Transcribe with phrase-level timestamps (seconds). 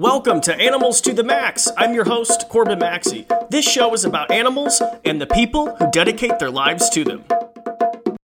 [0.00, 1.68] Welcome to Animals to the Max.
[1.76, 3.26] I'm your host, Corbin Maxey.
[3.50, 7.22] This show is about animals and the people who dedicate their lives to them.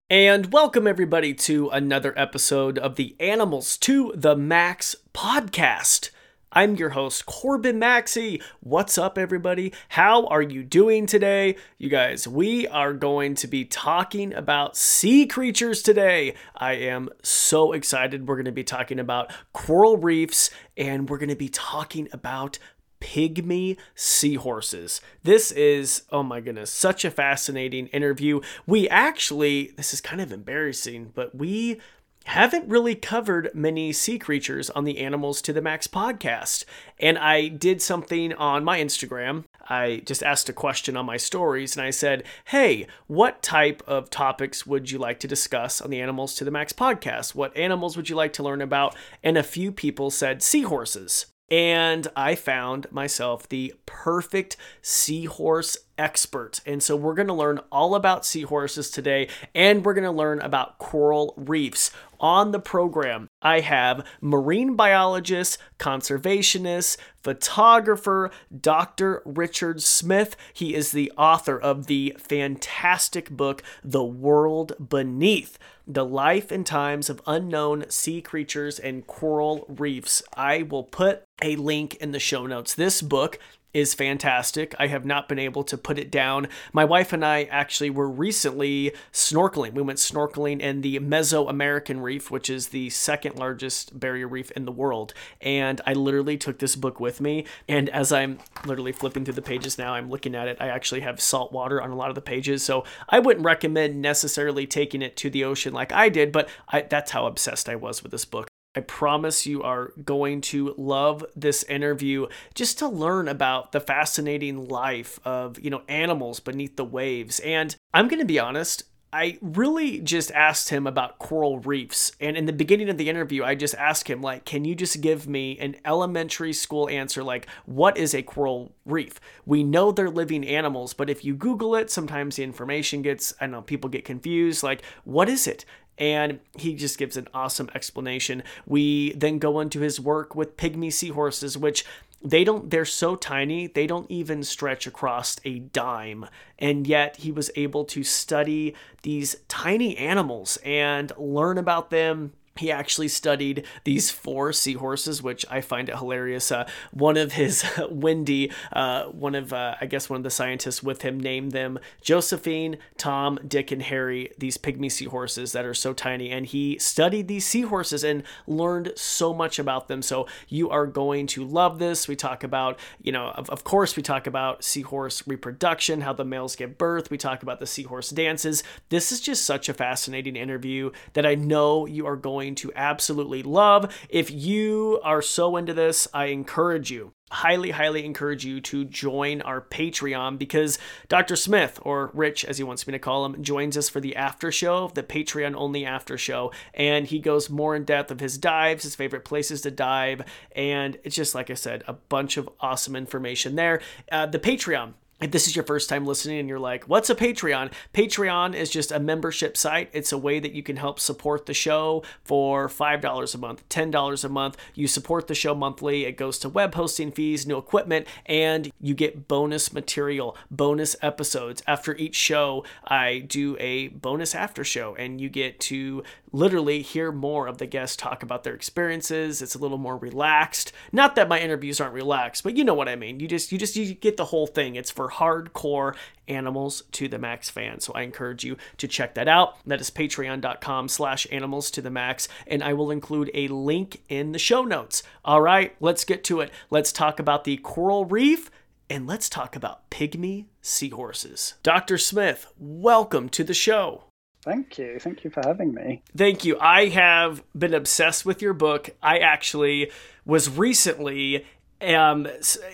[0.09, 6.09] And welcome, everybody, to another episode of the Animals to the Max podcast.
[6.57, 8.41] I'm your host, Corbin Maxey.
[8.61, 9.75] What's up, everybody?
[9.91, 11.57] How are you doing today?
[11.77, 16.33] You guys, we are going to be talking about sea creatures today.
[16.57, 18.27] I am so excited.
[18.27, 20.49] We're going to be talking about coral reefs
[20.79, 22.59] and we're going to be talking about
[23.03, 25.03] pygmy seahorses.
[25.23, 28.41] This is, oh my goodness, such a fascinating interview.
[28.67, 31.83] We actually, this is kind of embarrassing, but we
[32.27, 36.65] haven't really covered many sea creatures on the Animals to the Max podcast.
[36.99, 39.45] And I did something on my Instagram.
[39.69, 44.11] I just asked a question on my stories and I said, Hey, what type of
[44.11, 47.37] topics would you like to discuss on the Animals to the Max podcast?
[47.37, 48.97] What animals would you like to learn about?
[49.23, 51.27] And a few people said seahorses.
[51.49, 56.61] And I found myself the perfect seahorse expert.
[56.67, 60.41] And so we're going to learn all about seahorses today, and we're going to learn
[60.41, 61.93] about coral reefs.
[62.21, 69.23] On the program, I have marine biologist, conservationist, photographer, Dr.
[69.25, 70.37] Richard Smith.
[70.53, 77.09] He is the author of the fantastic book, The World Beneath the life and times
[77.09, 80.23] of unknown sea creatures and coral reefs.
[80.37, 82.75] I will put a link in the show notes.
[82.75, 83.39] This book
[83.77, 84.75] is fantastic.
[84.79, 86.49] I have not been able to put it down.
[86.73, 89.75] My wife and I actually were recently snorkeling.
[89.75, 94.65] We went snorkeling in the Mesoamerican Reef, which is the second largest barrier reef in
[94.65, 95.13] the world.
[95.43, 97.45] And I literally took this book with me.
[97.69, 100.57] And as I'm literally flipping through the pages now, I'm looking at it.
[100.59, 102.63] I actually have salt water on a lot of the pages.
[102.63, 106.81] So I wouldn't recommend necessarily taking it to the ocean like I did, but I,
[106.81, 108.49] that's how obsessed I was with this book.
[108.77, 114.69] I promise you are going to love this interview just to learn about the fascinating
[114.69, 117.41] life of, you know, animals beneath the waves.
[117.41, 122.13] And I'm going to be honest, I really just asked him about coral reefs.
[122.21, 125.01] And in the beginning of the interview, I just asked him, like, can you just
[125.01, 127.23] give me an elementary school answer?
[127.23, 129.19] Like, what is a coral reef?
[129.47, 133.47] We know they're living animals, but if you Google it, sometimes the information gets, I
[133.47, 134.63] know, people get confused.
[134.63, 135.65] Like, what is it?
[135.99, 138.43] And he just gives an awesome explanation.
[138.67, 141.85] We then go into his work with pygmy seahorses, which
[142.23, 146.27] they don't they're so tiny they don't even stretch across a dime
[146.59, 152.71] and yet he was able to study these tiny animals and learn about them he
[152.71, 156.51] actually studied these four seahorses, which I find it hilarious.
[156.51, 160.83] Uh, one of his, Wendy, uh, one of, uh, I guess, one of the scientists
[160.83, 165.93] with him named them Josephine, Tom, Dick, and Harry, these pygmy seahorses that are so
[165.93, 166.31] tiny.
[166.31, 170.03] And he studied these seahorses and learned so much about them.
[170.03, 172.09] So you are going to love this.
[172.09, 176.25] We talk about, you know, of, of course, we talk about seahorse reproduction, how the
[176.25, 177.11] males give birth.
[177.11, 178.63] We talk about the seahorse dances.
[178.89, 182.73] This is just such a fascinating interview that I know you are going going to
[182.77, 183.95] absolutely love.
[184.09, 189.43] If you are so into this, I encourage you highly, highly encourage you to join
[189.43, 191.35] our Patreon because Dr.
[191.35, 194.53] Smith, or Rich as he wants me to call him, joins us for the after
[194.53, 196.53] show, the Patreon only after show.
[196.73, 200.23] And he goes more in depth of his dives, his favorite places to dive.
[200.55, 203.81] And it's just, like I said, a bunch of awesome information there.
[204.13, 207.15] Uh, the Patreon if this is your first time listening and you're like, what's a
[207.15, 207.73] Patreon?
[207.95, 209.89] Patreon is just a membership site.
[209.95, 214.25] It's a way that you can help support the show for $5 a month, $10
[214.25, 214.57] a month.
[214.75, 216.05] You support the show monthly.
[216.05, 221.63] It goes to web hosting fees, new equipment, and you get bonus material, bonus episodes.
[221.67, 227.11] After each show, I do a bonus after show, and you get to literally hear
[227.11, 229.41] more of the guests talk about their experiences.
[229.41, 230.73] It's a little more relaxed.
[230.93, 233.21] Not that my interviews aren't relaxed, but you know what I mean.
[233.21, 234.77] You just you just you get the whole thing.
[234.77, 235.95] It's for hardcore
[236.29, 237.85] animals to the max fans.
[237.85, 239.57] So I encourage you to check that out.
[239.67, 242.29] That is patreon.com slash animals to the max.
[242.47, 245.03] And I will include a link in the show notes.
[245.25, 246.51] All right, let's get to it.
[246.71, 248.51] Let's talk about the coral reef
[248.89, 251.55] and let's talk about pygmy seahorses.
[251.63, 251.99] Dr.
[251.99, 254.05] Smith, welcome to the show.
[254.47, 255.01] Thank you.
[255.01, 256.05] Thank you for having me.
[256.17, 256.57] Thank you.
[256.61, 258.91] I have been obsessed with your book.
[259.03, 259.91] I actually
[260.25, 261.45] was recently
[261.81, 262.29] um,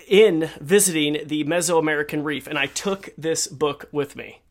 [0.07, 4.41] in visiting the Mesoamerican Reef, and I took this book with me.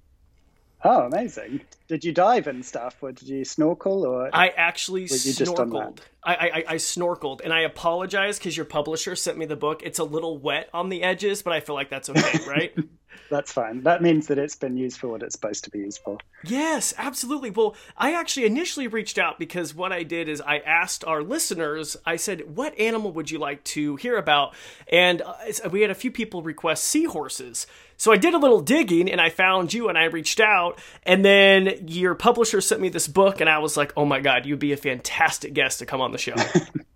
[0.84, 1.60] Oh, amazing!
[1.86, 5.98] Did you dive and stuff, or did you snorkel, or I actually snorkeled.
[6.24, 9.82] I, I, I snorkeled, and I apologize because your publisher sent me the book.
[9.84, 12.74] It's a little wet on the edges, but I feel like that's okay, right?
[13.30, 13.82] That's fine.
[13.84, 16.18] That means that it's been used for what it's supposed to be used for.
[16.44, 17.50] Yes, absolutely.
[17.50, 21.96] Well, I actually initially reached out because what I did is I asked our listeners,
[22.04, 24.54] I said, what animal would you like to hear about?
[24.86, 25.34] And uh,
[25.70, 27.66] we had a few people request seahorses.
[27.96, 30.78] So I did a little digging and I found you and I reached out.
[31.04, 34.44] And then your publisher sent me this book and I was like, oh my God,
[34.44, 36.34] you'd be a fantastic guest to come on the show.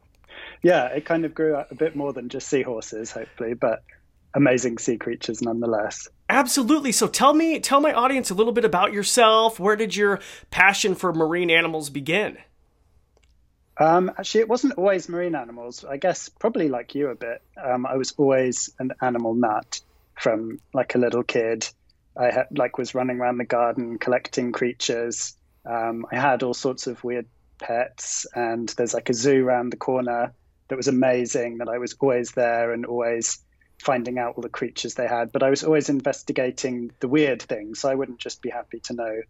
[0.63, 3.83] yeah, it kind of grew a bit more than just seahorses, hopefully, but
[4.37, 6.09] amazing sea creatures nonetheless.
[6.29, 6.93] Absolutely.
[6.93, 9.59] So tell me, tell my audience a little bit about yourself.
[9.59, 12.37] Where did your passion for marine animals begin?
[13.79, 15.85] Um, actually, it wasn't always marine animals.
[15.85, 17.43] I guess probably like you a bit.
[17.63, 19.81] Um, I was always an animal nut
[20.15, 21.69] from like a little kid.
[22.17, 25.37] I had, like was running around the garden collecting creatures.
[25.65, 27.27] Um, I had all sorts of weird
[27.59, 30.33] pets, and there's like a zoo around the corner
[30.69, 31.59] that was amazing.
[31.59, 33.39] That I was always there and always
[33.81, 37.81] finding out all the creatures they had, but I was always investigating the weird things.
[37.81, 39.23] So I wouldn't just be happy to know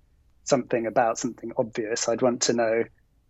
[0.45, 2.09] something about something obvious.
[2.09, 2.85] I'd want to know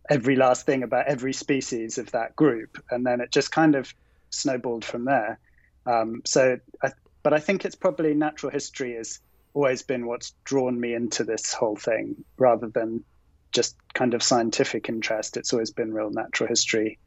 [0.09, 3.93] every last thing about every species of that group, and then it just kind of
[4.31, 5.39] snowballed from there.
[5.87, 6.93] Um, so, I,
[7.23, 9.21] but I think it's probably natural history has
[9.55, 13.05] always been what's drawn me into this whole thing, rather than
[13.53, 15.37] just kind of scientific interest.
[15.37, 16.99] It's always been real natural history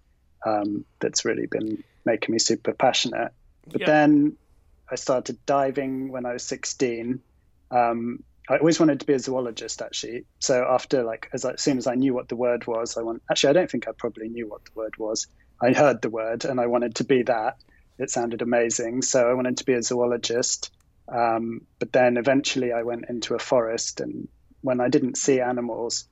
[0.46, 3.32] um, that's really been making me super passionate.
[3.68, 4.38] But then
[4.90, 7.22] I started diving when I was 16.
[7.72, 10.26] Um, I always wanted to be a zoologist, actually.
[10.40, 13.22] So after, like, as, as soon as I knew what the word was, I went.
[13.30, 15.28] Actually, I don't think I probably knew what the word was.
[15.62, 17.58] I heard the word, and I wanted to be that.
[18.00, 20.72] It sounded amazing, so I wanted to be a zoologist.
[21.08, 24.28] Um, but then eventually, I went into a forest, and
[24.62, 26.08] when I didn't see animals,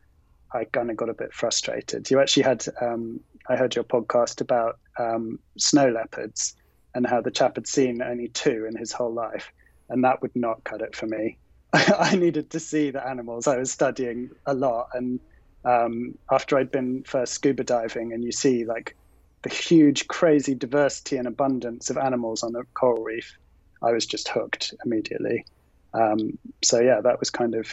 [0.53, 2.09] I kind of got a bit frustrated.
[2.11, 6.55] You actually had, um, I heard your podcast about um, snow leopards,
[6.97, 9.51] and how the chap had seen only two in his whole life,
[9.87, 11.37] and that would not cut it for me.
[11.73, 13.45] I needed to see the animals.
[13.45, 15.19] I was studying a lot, and
[15.63, 18.97] um, after I'd been first scuba diving, and you see like
[19.43, 23.37] the huge, crazy diversity and abundance of animals on a coral reef,
[23.83, 25.45] I was just hooked immediately.
[25.93, 27.67] Um, so yeah, that was kind of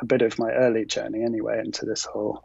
[0.00, 2.42] a bit of my early journey anyway into this whole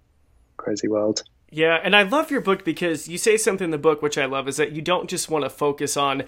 [0.58, 1.24] crazy world.
[1.52, 4.26] Yeah, and I love your book because you say something in the book which I
[4.26, 6.24] love is that you don't just want to focus on,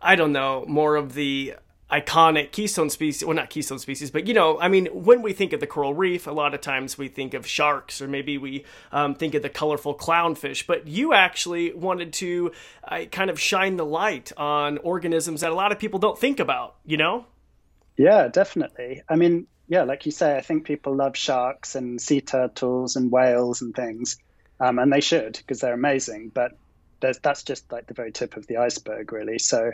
[0.00, 1.54] I don't know, more of the
[1.90, 5.52] iconic keystone species well not keystone species but you know i mean when we think
[5.52, 8.64] of the coral reef a lot of times we think of sharks or maybe we
[8.90, 12.50] um, think of the colorful clownfish but you actually wanted to
[12.88, 16.40] uh, kind of shine the light on organisms that a lot of people don't think
[16.40, 17.24] about you know?
[17.96, 19.02] Yeah definitely.
[19.08, 23.12] I mean yeah like you say i think people love sharks and sea turtles and
[23.12, 24.18] whales and things
[24.60, 26.30] um, and they should because they're amazing.
[26.32, 26.52] But
[27.00, 29.38] that's just like the very tip of the iceberg, really.
[29.38, 29.72] So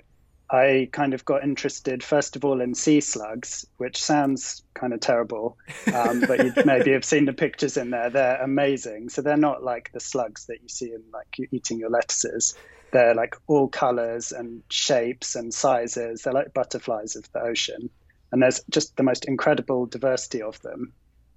[0.52, 5.00] I kind of got interested first of all in sea slugs, which sounds kind of
[5.00, 5.56] terrible,
[5.94, 8.11] um, but you maybe have seen the pictures in there.
[8.11, 9.08] They're amazing.
[9.08, 12.55] So they're not like the slugs that you see in like you eating your lettuces.
[12.93, 16.23] They're like all colors and shapes and sizes.
[16.23, 17.88] They're like butterflies of the ocean,
[18.31, 20.93] and there's just the most incredible diversity of them.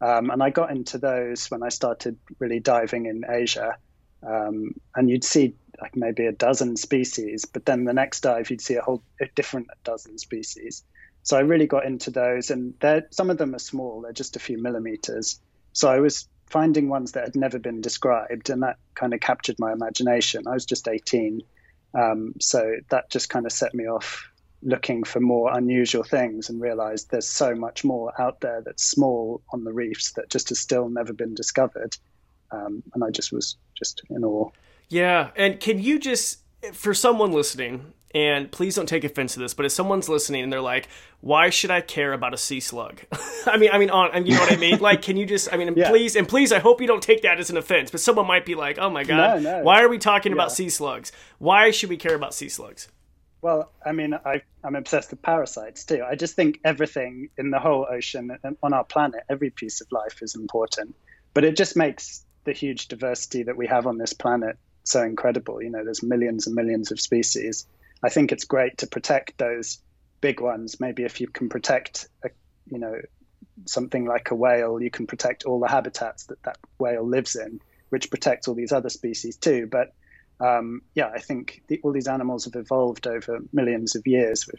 [0.06, 3.76] Um, and I got into those when I started really diving in Asia.
[4.22, 8.62] Um, and you'd see like maybe a dozen species, but then the next dive you'd
[8.62, 10.84] see a whole a different dozen species.
[11.24, 12.76] So I really got into those, and
[13.10, 15.42] some of them are small; they're just a few millimeters.
[15.74, 19.56] So I was finding ones that had never been described, and that kind of captured
[19.58, 20.44] my imagination.
[20.48, 21.42] I was just 18,
[21.96, 24.30] um, so that just kind of set me off
[24.66, 29.42] looking for more unusual things and realized there's so much more out there that's small
[29.52, 31.96] on the reefs that just has still never been discovered.
[32.52, 34.50] Um, and I just was just in awe.
[34.90, 35.30] Yeah.
[35.36, 36.40] And can you just,
[36.74, 40.52] for someone listening, and please don't take offense to this, but if someone's listening and
[40.52, 40.88] they're like,
[41.20, 43.02] "Why should I care about a sea slug?"
[43.46, 44.80] I mean, I mean, on, you know what I mean?
[44.80, 45.54] Like, can you just?
[45.54, 45.90] I mean, yeah.
[45.90, 47.92] please and please, I hope you don't take that as an offense.
[47.92, 49.64] But someone might be like, "Oh my god, no, no.
[49.64, 50.38] why are we talking yeah.
[50.38, 51.12] about sea slugs?
[51.40, 52.88] Why should we care about sea slugs?"
[53.46, 56.04] Well, I mean, I, am obsessed with parasites too.
[56.04, 59.92] I just think everything in the whole ocean and on our planet, every piece of
[59.92, 60.96] life is important.
[61.36, 65.62] But it just makes the huge diversity that we have on this planet so incredible.
[65.62, 67.68] You know, there's millions and millions of species.
[68.02, 69.80] I think it's great to protect those
[70.22, 70.80] big ones.
[70.80, 72.30] Maybe if you can protect, a,
[72.72, 73.00] you know,
[73.66, 77.62] something like a whale, you can protect all the habitats that that whale lives in,
[77.90, 79.68] which protects all these other species too.
[79.68, 79.94] But
[80.40, 84.50] um, yeah, I think the, all these animals have evolved over millions of years.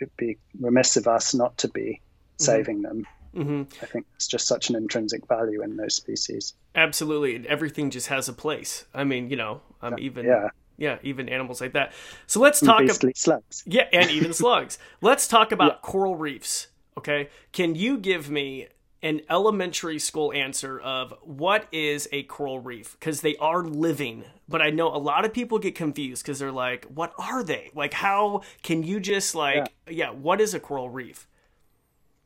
[0.00, 2.44] It'd be remiss of us not to be mm-hmm.
[2.44, 3.06] saving them.
[3.34, 3.62] Mm-hmm.
[3.82, 6.54] I think it's just such an intrinsic value in those species.
[6.74, 8.84] Absolutely, and everything just has a place.
[8.94, 10.48] I mean, you know, um, even yeah.
[10.76, 11.92] yeah, even animals like that.
[12.26, 13.62] So let's talk about slugs.
[13.66, 14.78] Yeah, and even slugs.
[15.00, 15.78] Let's talk about yeah.
[15.90, 16.68] coral reefs.
[16.98, 18.68] Okay, can you give me
[19.02, 24.62] an elementary school answer of what is a coral reef because they are living but
[24.62, 27.92] i know a lot of people get confused because they're like what are they like
[27.92, 30.06] how can you just like yeah.
[30.06, 30.10] yeah.
[30.10, 31.26] what is a coral reef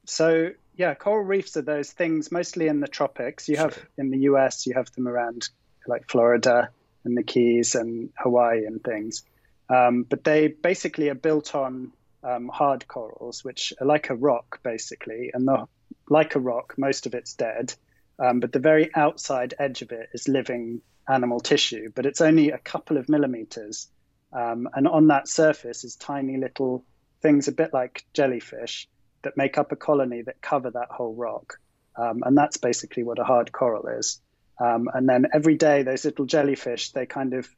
[0.05, 3.65] so yeah coral reefs are those things mostly in the tropics you sure.
[3.65, 5.49] have in the us you have them around
[5.87, 6.69] like florida
[7.05, 9.25] and the keys and hawaii and things
[9.69, 11.93] um, but they basically are built on
[12.23, 15.67] um, hard corals, which are like a rock basically, and the
[16.09, 17.75] like a rock, most of it's dead,
[18.19, 22.51] um, but the very outside edge of it is living animal tissue, but it's only
[22.51, 23.89] a couple of millimeters.
[24.33, 26.85] Um, and on that surface is tiny little
[27.23, 28.89] things, a bit like jellyfish,
[29.23, 31.59] that make up a colony that cover that whole rock.
[31.97, 34.21] Um, and that's basically what a hard coral is.
[34.61, 37.49] Um, and then every day, those little jellyfish, they kind of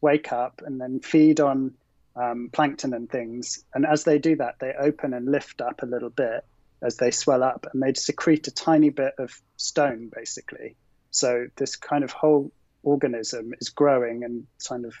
[0.00, 1.74] wake up and then feed on
[2.16, 3.64] um, plankton and things.
[3.74, 6.44] And as they do that, they open and lift up a little bit
[6.84, 10.76] as they swell up and they secrete a tiny bit of stone basically.
[11.10, 14.94] So this kind of whole organism is growing and kind of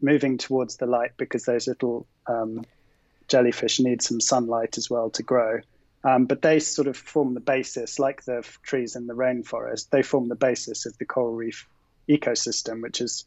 [0.00, 2.64] moving towards the light because those little um,
[3.28, 5.60] jellyfish need some sunlight as well to grow.
[6.04, 10.02] Um, but they sort of form the basis, like the trees in the rainforest, they
[10.02, 11.68] form the basis of the coral reef
[12.08, 13.24] ecosystem, which is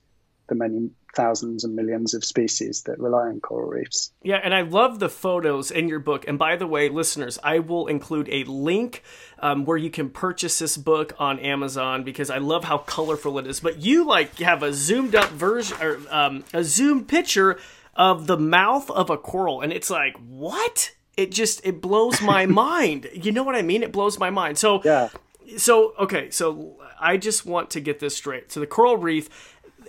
[0.48, 4.12] the many thousands and millions of species that rely on coral reefs.
[4.22, 6.26] Yeah, and I love the photos in your book.
[6.28, 9.02] And by the way, listeners, I will include a link
[9.40, 13.48] um, where you can purchase this book on Amazon because I love how colorful it
[13.48, 13.60] is.
[13.60, 17.58] But you like have a zoomed up version or um, a zoomed picture
[17.96, 20.92] of the mouth of a coral, and it's like what?
[21.16, 23.08] It just it blows my mind.
[23.14, 23.84] You know what I mean?
[23.84, 24.58] It blows my mind.
[24.58, 25.10] So yeah.
[25.58, 28.52] So okay, so I just want to get this straight.
[28.52, 29.30] So the coral reef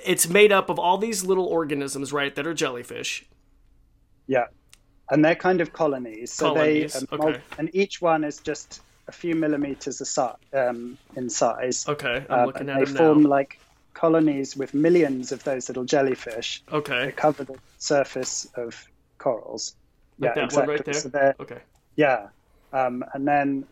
[0.06, 3.26] it's made up of all these little organisms, right, that are jellyfish.
[4.26, 4.46] Yeah,
[5.10, 6.32] and they're kind of colonies.
[6.32, 6.92] So colonies.
[6.94, 7.40] they, um, okay.
[7.58, 10.18] and each one is just a few millimeters
[10.52, 11.86] um, in size.
[11.88, 13.60] Okay, I'm um, looking at they form like
[13.94, 16.62] colonies with millions of those little jellyfish.
[16.72, 19.74] Okay, that cover the surface of corals.
[20.18, 20.74] Like yeah, exactly.
[20.74, 20.94] right there.
[20.94, 21.60] So okay.
[21.96, 22.28] Yeah,
[22.72, 23.66] um, and then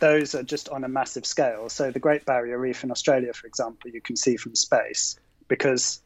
[0.00, 1.68] those are just on a massive scale.
[1.68, 5.16] So the Great Barrier Reef in Australia, for example, you can see from space
[5.48, 6.00] because,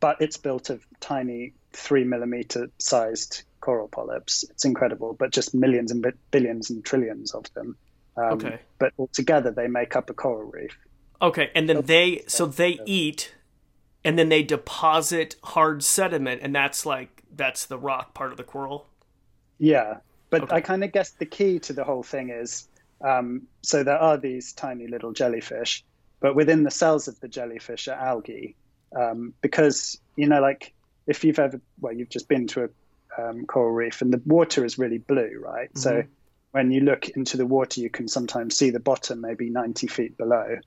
[0.00, 4.44] but it's built of tiny three millimeter sized coral polyps.
[4.50, 7.76] It's incredible, but just millions and billions and trillions of them.
[8.16, 8.60] Um, okay.
[8.78, 10.76] But altogether, they make up a coral reef.
[11.20, 13.34] Okay, and then they so they eat,
[14.04, 18.44] and then they deposit hard sediment, and that's like that's the rock part of the
[18.44, 18.86] coral.
[19.58, 19.98] Yeah,
[20.30, 20.56] but okay.
[20.56, 22.68] I kind of guess the key to the whole thing is
[23.00, 25.84] um, so there are these tiny little jellyfish,
[26.26, 28.56] but within the cells of the jellyfish are algae.
[28.96, 30.74] Um, because, you know, like
[31.06, 32.68] if you've ever, well, you've just been to a
[33.16, 35.68] um, coral reef and the water is really blue, right?
[35.68, 35.78] Mm-hmm.
[35.78, 36.02] So
[36.50, 40.18] when you look into the water, you can sometimes see the bottom maybe 90 feet
[40.18, 40.58] below,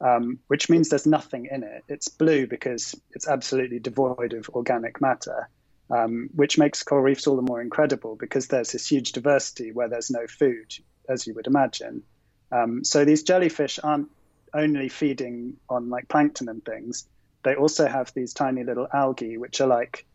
[0.00, 1.82] um, which means there's nothing in it.
[1.88, 5.50] It's blue because it's absolutely devoid of organic matter.
[5.90, 9.88] Um, which makes coral reefs all the more incredible because there's this huge diversity where
[9.88, 10.74] there's no food,
[11.08, 12.04] as you would imagine.
[12.52, 14.10] Um, so these jellyfish aren't
[14.54, 17.06] only feeding on like plankton and things,
[17.44, 20.06] they also have these tiny little algae, which are like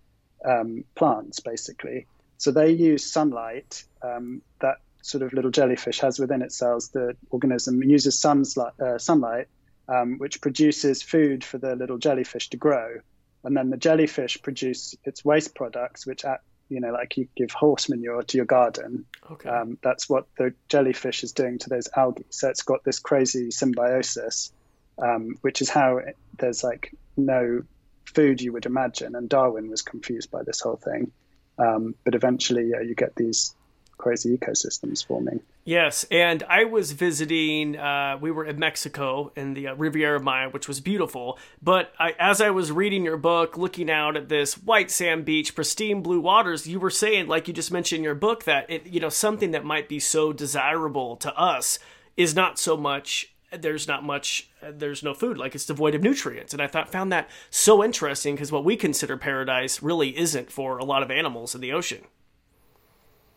[0.45, 2.07] um, plants basically.
[2.37, 6.89] So they use sunlight um, that sort of little jellyfish has within its cells.
[6.89, 9.47] The organism uses sunlight, uh, sunlight
[9.87, 12.95] um, which produces food for the little jellyfish to grow.
[13.43, 16.41] And then the jellyfish produce its waste products, which at
[16.73, 19.05] you know, like you give horse manure to your garden.
[19.31, 19.49] Okay.
[19.49, 22.25] Um, that's what the jellyfish is doing to those algae.
[22.29, 24.51] So it's got this crazy symbiosis,
[24.97, 27.61] um, which is how it, there's like no
[28.05, 29.15] food you would imagine.
[29.15, 31.11] And Darwin was confused by this whole thing.
[31.59, 33.55] Um, but eventually, uh, you get these
[33.97, 35.41] crazy ecosystems forming.
[35.65, 37.77] Yes, and I was visiting.
[37.77, 41.39] Uh, we were in Mexico in the uh, Riviera Maya, which was beautiful.
[41.62, 45.55] But I, as I was reading your book, looking out at this white sand beach,
[45.55, 48.88] pristine blue waters, you were saying, like you just mentioned in your book, that it,
[48.88, 51.79] you know something that might be so desirable to us
[52.17, 53.33] is not so much.
[53.51, 54.50] There's not much.
[54.62, 55.38] There's no food.
[55.38, 58.75] Like it's devoid of nutrients, and I thought found that so interesting because what we
[58.75, 62.01] consider paradise really isn't for a lot of animals in the ocean.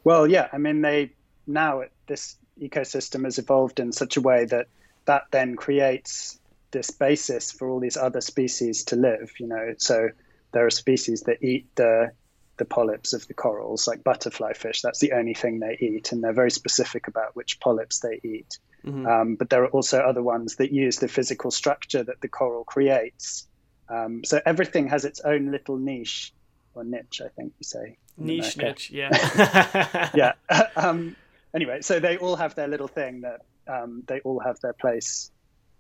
[0.07, 1.11] Well, yeah, I mean they
[1.49, 4.69] now this ecosystem has evolved in such a way that
[5.05, 6.39] that then creates
[6.71, 9.33] this basis for all these other species to live.
[9.41, 10.11] You know, so
[10.53, 12.13] there are species that eat the
[12.57, 14.81] the polyps of the corals, like butterfly fish.
[14.81, 18.61] That's the only thing they eat, and they're very specific about which polyps they eat.
[18.85, 19.07] Mm-hmm.
[19.07, 22.63] Um, but there are also other ones that use the physical structure that the coral
[22.63, 23.49] creates
[23.89, 26.33] Um, so everything has its own little niche
[26.77, 27.97] or niche, I think you say.
[28.19, 30.11] Niche, niche, yeah.
[30.15, 30.33] yeah.
[30.77, 31.17] um,
[31.55, 35.31] anyway, so they all have their little thing that um, they all have their place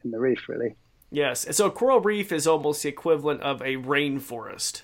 [0.04, 0.76] in the reef, really.
[1.10, 1.46] Yes.
[1.56, 4.82] So a coral reef is almost the equivalent of a rainforest.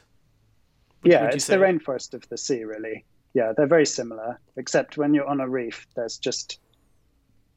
[1.02, 1.56] Yeah, it's say?
[1.56, 3.04] the rainforest of the sea, really.
[3.34, 6.60] Yeah, they're very similar, except when you're on a reef, there's just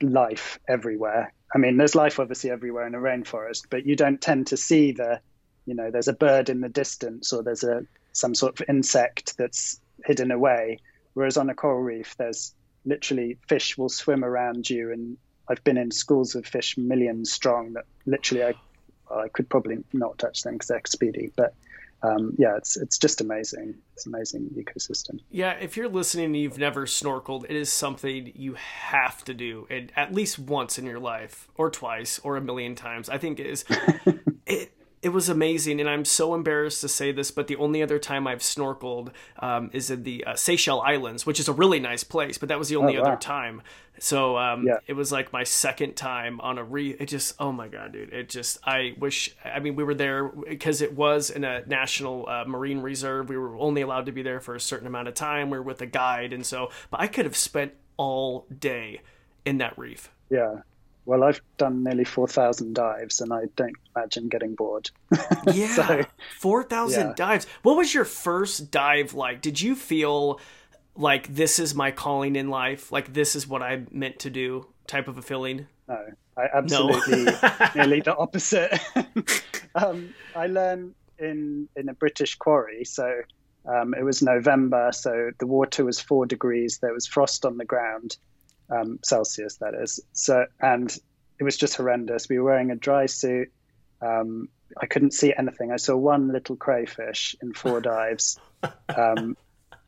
[0.02, 1.34] life everywhere.
[1.54, 4.94] I mean, there's life obviously everywhere in a rainforest, but you don't tend to see
[4.94, 5.20] the,
[5.66, 9.38] you know, there's a bird in the distance or there's a some sort of insect
[9.38, 10.80] that's hidden away.
[11.14, 12.54] Whereas on a coral reef, there's
[12.86, 15.18] literally fish will swim around you, and
[15.50, 18.54] I've been in schools of fish millions strong that literally I,
[19.10, 21.54] well, I could probably not touch them because they're speedy, but
[22.04, 23.76] um, yeah, it's it's just amazing.
[23.94, 25.20] It's amazing ecosystem.
[25.30, 29.68] Yeah, if you're listening and you've never snorkeled, it is something you have to do,
[29.70, 33.10] and at least once in your life, or twice, or a million times.
[33.10, 33.66] I think it is.
[35.06, 38.26] it was amazing, and I'm so embarrassed to say this, but the only other time
[38.26, 42.40] I've snorkeled um, is in the uh, Seychelles Islands, which is a really nice place,
[42.40, 43.10] but that was the only oh, wow.
[43.10, 43.62] other time.
[44.00, 44.78] So um, yeah.
[44.88, 46.96] it was like my second time on a re.
[47.00, 48.12] It just, oh my god, dude!
[48.14, 49.36] It just, I wish.
[49.46, 53.30] I mean, we were there because it was in a national uh, marine reserve.
[53.30, 55.52] We were only allowed to be there for a certain amount of time.
[55.52, 59.02] We were with a guide, and so, but I could have spent all day
[59.46, 60.10] in that reef.
[60.32, 60.62] Yeah,
[61.06, 64.90] well, I've done nearly 4,000 dives and I don't imagine getting bored.
[65.54, 65.68] yeah.
[65.76, 66.06] so,
[66.40, 67.14] 4,000 yeah.
[67.16, 67.46] dives.
[67.62, 69.42] What was your first dive like?
[69.42, 70.40] Did you feel
[70.96, 72.92] like this is my calling in life?
[72.92, 75.68] Like this is what I meant to do type of a feeling?
[75.88, 76.00] No,
[76.38, 77.40] I absolutely no.
[77.76, 78.80] nearly the opposite.
[79.76, 82.84] um, I learned in, in a British quarry.
[82.84, 83.22] So
[83.68, 84.92] um, it was November.
[84.92, 86.80] So the water was four degrees.
[86.80, 88.18] There was frost on the ground
[88.70, 90.00] um, Celsius, that is.
[90.14, 90.96] So, and
[91.40, 92.30] it was just horrendous.
[92.30, 93.52] We were wearing a dry suit.
[94.02, 95.72] Um, I couldn't see anything.
[95.72, 98.40] I saw one little crayfish in four dives.
[98.90, 99.38] Um,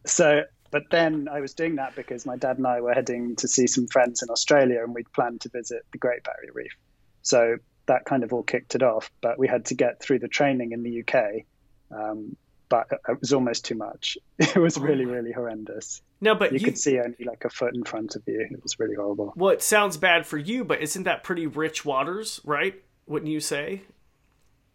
[0.05, 3.47] so, but then I was doing that because my dad and I were heading to
[3.47, 6.75] see some friends in Australia, and we'd planned to visit the Great Barrier Reef.
[7.21, 7.57] So
[7.87, 9.11] that kind of all kicked it off.
[9.21, 11.43] But we had to get through the training in the UK.
[11.91, 12.35] Um,
[12.69, 14.17] but it was almost too much.
[14.39, 16.01] It was really, really horrendous.
[16.21, 18.47] No, but you, you, could see only like a foot in front of you.
[18.49, 19.33] It was really horrible.
[19.35, 22.81] Well, it sounds bad for you, but isn't that pretty rich waters, right?
[23.07, 23.83] Wouldn't you say?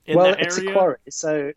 [0.07, 0.70] In well, it's area?
[0.70, 1.52] a quarry, so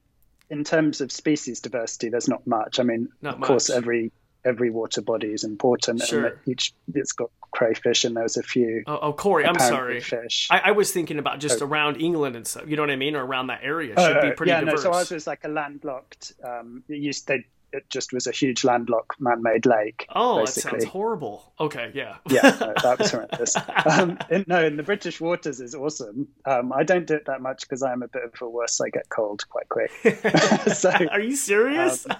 [0.49, 2.79] in terms of species diversity, there's not much.
[2.79, 3.47] I mean, not of much.
[3.47, 4.11] course, every
[4.45, 6.27] every water body is important, sure.
[6.27, 8.83] and each it's got crayfish, and there's a few.
[8.87, 9.99] Oh, oh quarry, I'm sorry.
[9.99, 10.47] Fish.
[10.51, 11.65] I, I, was thinking about just oh.
[11.65, 12.65] around England and stuff.
[12.67, 13.93] You know what I mean, or around that area.
[13.93, 14.83] It should oh, be pretty yeah, diverse.
[14.83, 14.91] no.
[14.91, 16.33] So ours was like a landlocked.
[16.43, 20.07] Um, it used they it just was a huge landlocked man-made lake.
[20.13, 20.71] Oh, basically.
[20.71, 21.53] that sounds horrible.
[21.59, 22.17] Okay, yeah.
[22.29, 23.55] yeah, no, that was horrendous.
[23.85, 26.29] um, in, no, in the British waters is awesome.
[26.45, 28.79] Um, I don't do it that much because I'm a bit of a wuss.
[28.79, 29.91] I get cold quite quick.
[30.73, 32.09] so, are you serious?
[32.09, 32.15] Um,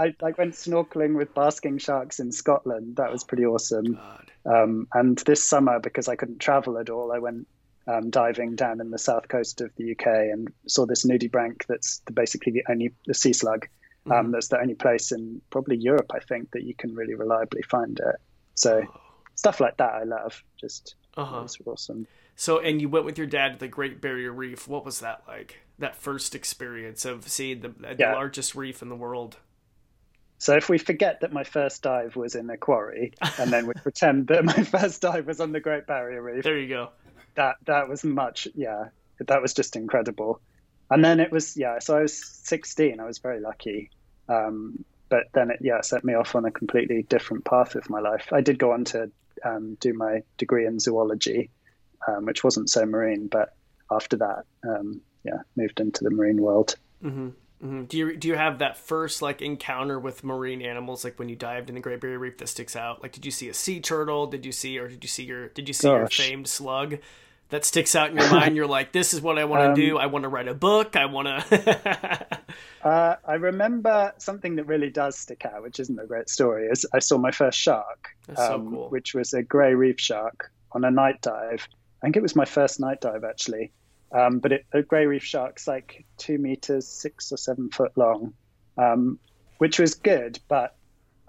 [0.00, 2.96] I, I went snorkeling with basking sharks in Scotland.
[2.96, 4.00] That was pretty awesome.
[4.46, 7.46] Um, and this summer, because I couldn't travel at all, I went
[7.86, 12.00] um, diving down in the south coast of the UK and saw this nudibranch that's
[12.12, 13.66] basically the only the sea slug.
[14.06, 14.30] Um, mm-hmm.
[14.32, 17.98] That's the only place in probably Europe, I think, that you can really reliably find
[17.98, 18.16] it.
[18.54, 19.00] So oh.
[19.34, 20.42] stuff like that, I love.
[20.58, 21.42] Just uh-huh.
[21.44, 22.06] it's awesome.
[22.36, 24.66] So, and you went with your dad to the Great Barrier Reef.
[24.66, 25.58] What was that like?
[25.78, 28.14] That first experience of seeing the, the yeah.
[28.14, 29.36] largest reef in the world.
[30.40, 33.74] So if we forget that my first dive was in a quarry, and then we
[33.74, 36.88] pretend that my first dive was on the Great Barrier Reef, there you go.
[37.34, 38.86] That that was much, yeah.
[39.18, 40.40] That was just incredible.
[40.90, 41.78] And then it was, yeah.
[41.78, 42.98] So I was 16.
[42.98, 43.90] I was very lucky.
[44.30, 48.00] Um, but then it, yeah, set me off on a completely different path with my
[48.00, 48.32] life.
[48.32, 49.10] I did go on to
[49.44, 51.50] um, do my degree in zoology,
[52.08, 53.54] um, which wasn't so marine, but
[53.90, 56.76] after that, um, yeah, moved into the marine world.
[57.04, 57.28] Mm-hmm.
[57.62, 57.84] Mm-hmm.
[57.84, 61.36] Do you do you have that first like encounter with marine animals, like when you
[61.36, 63.02] dived in the Great Barrier Reef, that sticks out?
[63.02, 64.26] Like, did you see a sea turtle?
[64.26, 66.18] Did you see, or did you see your did you see Gosh.
[66.18, 66.96] your famed slug
[67.50, 68.56] that sticks out in your mind?
[68.56, 69.98] You're like, this is what I want to um, do.
[69.98, 70.96] I want to write a book.
[70.96, 72.26] I want to.
[72.82, 76.66] uh, I remember something that really does stick out, which isn't a great story.
[76.66, 78.88] Is I saw my first shark, um, so cool.
[78.88, 81.68] which was a grey reef shark on a night dive.
[82.02, 83.70] I think it was my first night dive actually.
[84.12, 88.34] Um, but it, a grey reef shark's like two meters, six or seven foot long,
[88.76, 89.18] um,
[89.58, 90.38] which was good.
[90.48, 90.76] But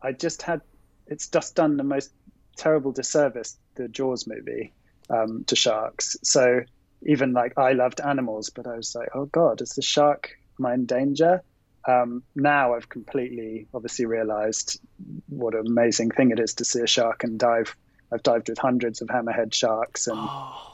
[0.01, 0.61] I just had,
[1.07, 2.11] it's just done the most
[2.57, 4.73] terrible disservice, the Jaws movie,
[5.09, 6.17] um, to sharks.
[6.23, 6.61] So
[7.03, 10.65] even like I loved animals, but I was like, oh God, is the shark, am
[10.65, 11.43] I in danger?
[11.87, 14.79] Um, now I've completely obviously realized
[15.27, 17.75] what an amazing thing it is to see a shark and dive.
[18.13, 20.17] I've dived with hundreds of hammerhead sharks and.
[20.27, 20.70] Oh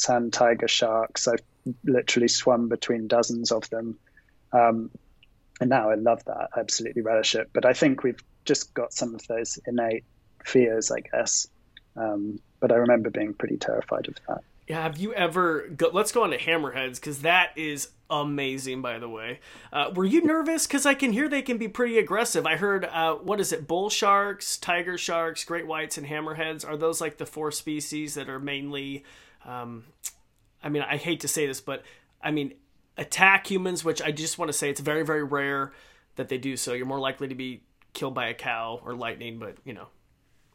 [0.00, 1.28] sand tiger sharks.
[1.28, 1.42] I've
[1.84, 3.98] literally swum between dozens of them.
[4.52, 4.90] Um,
[5.60, 6.48] and now I love that.
[6.54, 7.50] I absolutely relish it.
[7.52, 10.04] But I think we've just got some of those innate
[10.44, 11.46] fears, I guess.
[11.96, 14.40] Um, but I remember being pretty terrified of that.
[14.66, 15.68] Yeah, have you ever?
[15.68, 18.80] Go, let's go on to hammerheads because that is amazing.
[18.82, 19.40] By the way,
[19.72, 20.66] uh, were you nervous?
[20.66, 22.46] Because I can hear they can be pretty aggressive.
[22.46, 23.66] I heard, uh, what is it?
[23.66, 26.66] Bull sharks, tiger sharks, great whites, and hammerheads.
[26.66, 29.04] Are those like the four species that are mainly?
[29.44, 29.84] Um,
[30.62, 31.82] I mean, I hate to say this, but
[32.22, 32.54] I mean,
[32.96, 33.84] attack humans.
[33.84, 35.72] Which I just want to say it's very, very rare
[36.16, 36.72] that they do so.
[36.72, 39.88] You're more likely to be killed by a cow or lightning, but you know.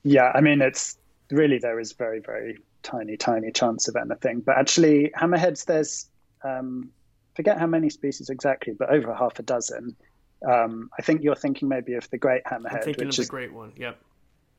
[0.04, 0.98] Yeah, I mean, it's
[1.32, 4.42] really there is very, very tiny, tiny chance of anything.
[4.42, 6.08] But actually, hammerheads, there's
[6.44, 6.92] um,
[7.36, 9.96] forget how many species exactly, but over half a dozen.
[10.48, 13.28] Um, I think you're thinking maybe of the great hammerhead, I'm thinking which of is
[13.28, 13.74] the great one.
[13.76, 13.98] Yep.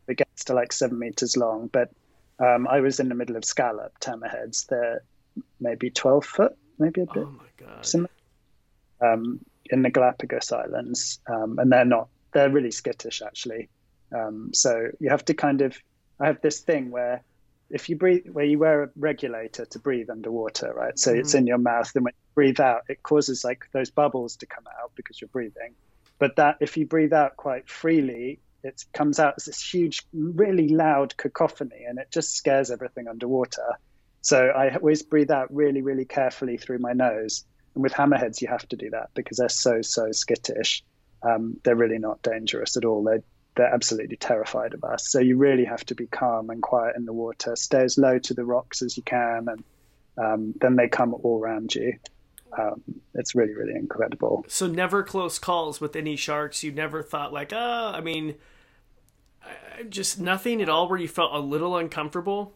[0.09, 1.91] It gets to like seven meters long, but
[2.38, 4.66] um, I was in the middle of scalloped hammerheads.
[4.66, 5.03] They're
[5.61, 7.25] maybe twelve foot, maybe a bit.
[7.25, 7.87] Oh my god.
[7.87, 8.11] Similar.
[9.01, 12.09] Um, in the Galapagos Islands, um, and they're not.
[12.33, 13.68] They're really skittish, actually.
[14.14, 15.77] Um, so you have to kind of.
[16.18, 17.22] I have this thing where
[17.70, 21.20] if you breathe where you wear a regulator to breathe underwater right so mm-hmm.
[21.20, 24.46] it's in your mouth and when you breathe out it causes like those bubbles to
[24.46, 25.75] come out because you're breathing
[26.18, 30.69] but that if you breathe out quite freely it comes out as this huge really
[30.69, 33.79] loud cacophony and it just scares everything underwater
[34.21, 38.49] so i always breathe out really really carefully through my nose and with hammerheads you
[38.49, 40.83] have to do that because they're so so skittish
[41.23, 43.21] um, they're really not dangerous at all they
[43.57, 45.09] they're absolutely terrified of us.
[45.11, 48.19] So you really have to be calm and quiet in the water, stay as low
[48.21, 49.65] to the rocks as you can, and
[50.19, 51.95] um, then they come all around you.
[52.57, 52.83] Um,
[53.15, 54.45] it's really, really incredible.
[54.49, 56.63] So never close calls with any sharks.
[56.63, 58.37] You never thought like, ah, oh, I mean,
[59.89, 62.55] just nothing at all where you felt a little uncomfortable.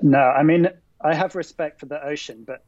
[0.00, 0.68] No, I mean,
[1.00, 2.64] I have respect for the ocean, but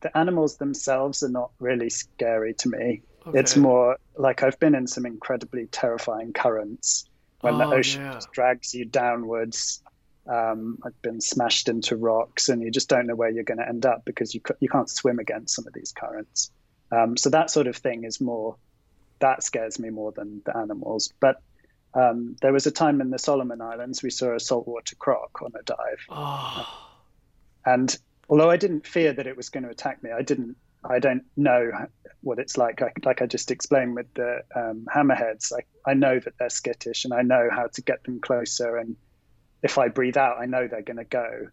[0.00, 3.02] the animals themselves are not really scary to me.
[3.26, 3.38] Okay.
[3.38, 7.04] It's more like I've been in some incredibly terrifying currents
[7.42, 8.14] when oh, the ocean yeah.
[8.14, 9.82] just drags you downwards.
[10.26, 13.68] Um, I've been smashed into rocks, and you just don't know where you're going to
[13.68, 16.50] end up because you you can't swim against some of these currents.
[16.92, 18.56] Um, so that sort of thing is more
[19.20, 21.12] that scares me more than the animals.
[21.20, 21.40] But
[21.94, 25.52] um, there was a time in the Solomon Islands we saw a saltwater croc on
[25.58, 26.90] a dive, oh.
[27.64, 27.96] and
[28.28, 31.24] although I didn't fear that it was going to attack me, I didn't I don't
[31.36, 31.70] know
[32.22, 32.80] what it's like.
[32.80, 37.04] Like, like I just explained with the um, hammerheads, I, I know that they're skittish
[37.04, 38.76] and I know how to get them closer.
[38.76, 38.96] And
[39.62, 41.48] if I breathe out, I know they're going to go.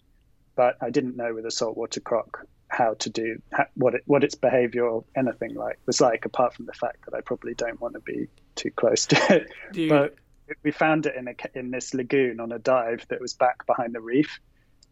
[0.56, 3.42] But I didn't know with a saltwater croc how to do
[3.76, 7.14] what it, what its behavior or anything like was like, apart from the fact that
[7.14, 9.48] I probably don't want to be too close to it.
[9.72, 9.90] Dude.
[9.90, 10.16] But
[10.64, 13.94] we found it in a in this lagoon on a dive that was back behind
[13.94, 14.40] the reef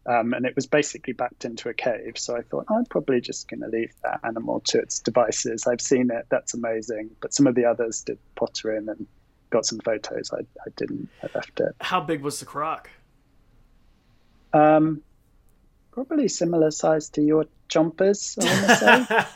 [0.08, 2.16] um, and it was basically backed into a cave.
[2.16, 5.66] So I thought, I'm probably just going to leave that animal to its devices.
[5.66, 6.26] I've seen it.
[6.28, 7.10] That's amazing.
[7.20, 9.06] But some of the others did potter in and
[9.50, 10.30] got some photos.
[10.32, 11.08] I, I didn't.
[11.22, 11.74] I left it.
[11.80, 12.88] How big was the croc?
[14.52, 15.02] Um,
[16.04, 18.36] probably similar size to your chompers.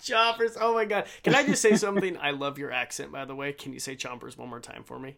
[0.00, 0.56] chompers.
[0.60, 1.06] Oh my god!
[1.22, 2.16] Can I just say something?
[2.18, 3.52] I love your accent, by the way.
[3.52, 5.16] Can you say chompers one more time for me?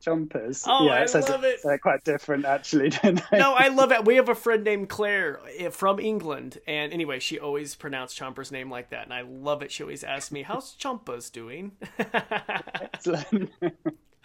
[0.00, 0.64] jumpers.
[0.66, 1.60] Oh, yeah, I it love it.
[1.62, 2.90] They're quite different, actually.
[3.04, 4.04] no, I love it.
[4.04, 8.50] We have a friend named Claire eh, from England, and anyway, she always pronounced Chomper's
[8.50, 9.70] name like that, and I love it.
[9.70, 13.50] She always asks me, "How's Chompers doing?" Excellent.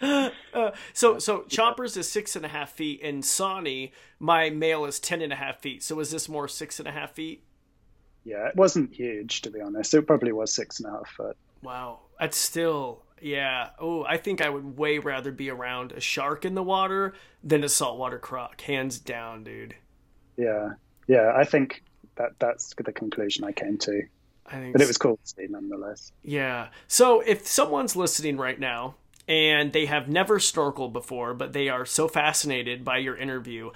[0.00, 4.98] uh, so, so Chompers is six and a half feet, and Sawney, my male, is
[4.98, 5.82] ten and a half feet.
[5.82, 7.44] So, is this more six and a half feet?
[8.24, 9.94] Yeah, it wasn't huge to be honest.
[9.94, 11.36] It probably was six and a half foot.
[11.62, 13.70] Wow, that's still yeah.
[13.78, 17.62] Oh, I think I would way rather be around a shark in the water than
[17.62, 19.74] a saltwater croc, hands down, dude.
[20.36, 20.70] Yeah,
[21.06, 21.32] yeah.
[21.36, 21.82] I think
[22.16, 24.02] that that's the conclusion I came to.
[24.46, 26.12] I think but it was cool to see nonetheless.
[26.22, 26.68] Yeah.
[26.86, 31.86] So if someone's listening right now and they have never snorkeled before, but they are
[31.86, 33.70] so fascinated by your interview,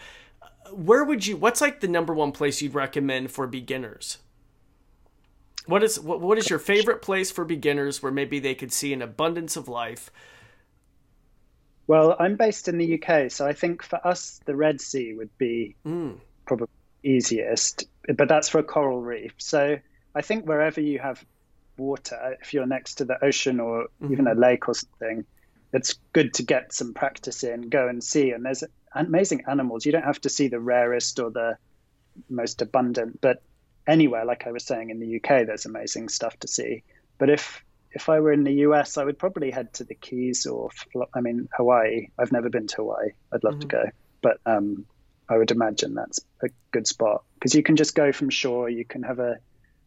[0.72, 1.36] where would you?
[1.36, 4.18] What's like the number one place you'd recommend for beginners?
[5.66, 8.92] What is what, what is your favorite place for beginners where maybe they could see
[8.92, 10.10] an abundance of life?
[11.86, 15.36] Well, I'm based in the UK, so I think for us the Red Sea would
[15.38, 16.18] be mm.
[16.44, 16.68] probably
[17.02, 17.84] easiest,
[18.14, 19.32] but that's for a coral reef.
[19.38, 19.78] So
[20.14, 21.24] I think wherever you have
[21.78, 24.12] water, if you're next to the ocean or mm-hmm.
[24.12, 25.24] even a lake or something,
[25.72, 28.30] it's good to get some practice in, go and see.
[28.30, 29.84] And there's amazing animals.
[29.84, 31.56] You don't have to see the rarest or the
[32.28, 33.42] most abundant, but
[33.86, 36.82] anywhere, like I was saying, in the UK, there's amazing stuff to see.
[37.18, 40.46] But if if I were in the US, I would probably head to the Keys
[40.46, 40.70] or
[41.14, 42.08] I mean Hawaii.
[42.18, 43.10] I've never been to Hawaii.
[43.32, 43.60] I'd love mm-hmm.
[43.60, 43.84] to go,
[44.22, 44.84] but um,
[45.28, 47.24] I would imagine that's a good spot.
[47.34, 48.68] because you can just go from shore.
[48.68, 49.38] You can have a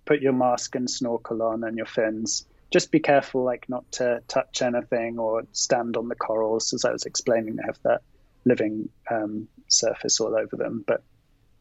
[0.06, 2.46] put your mask and snorkel on and your fins.
[2.72, 6.74] Just be careful, like not to touch anything or stand on the corals.
[6.74, 8.02] As I was explaining, they have that
[8.46, 10.84] living um, surface all over them.
[10.88, 11.04] But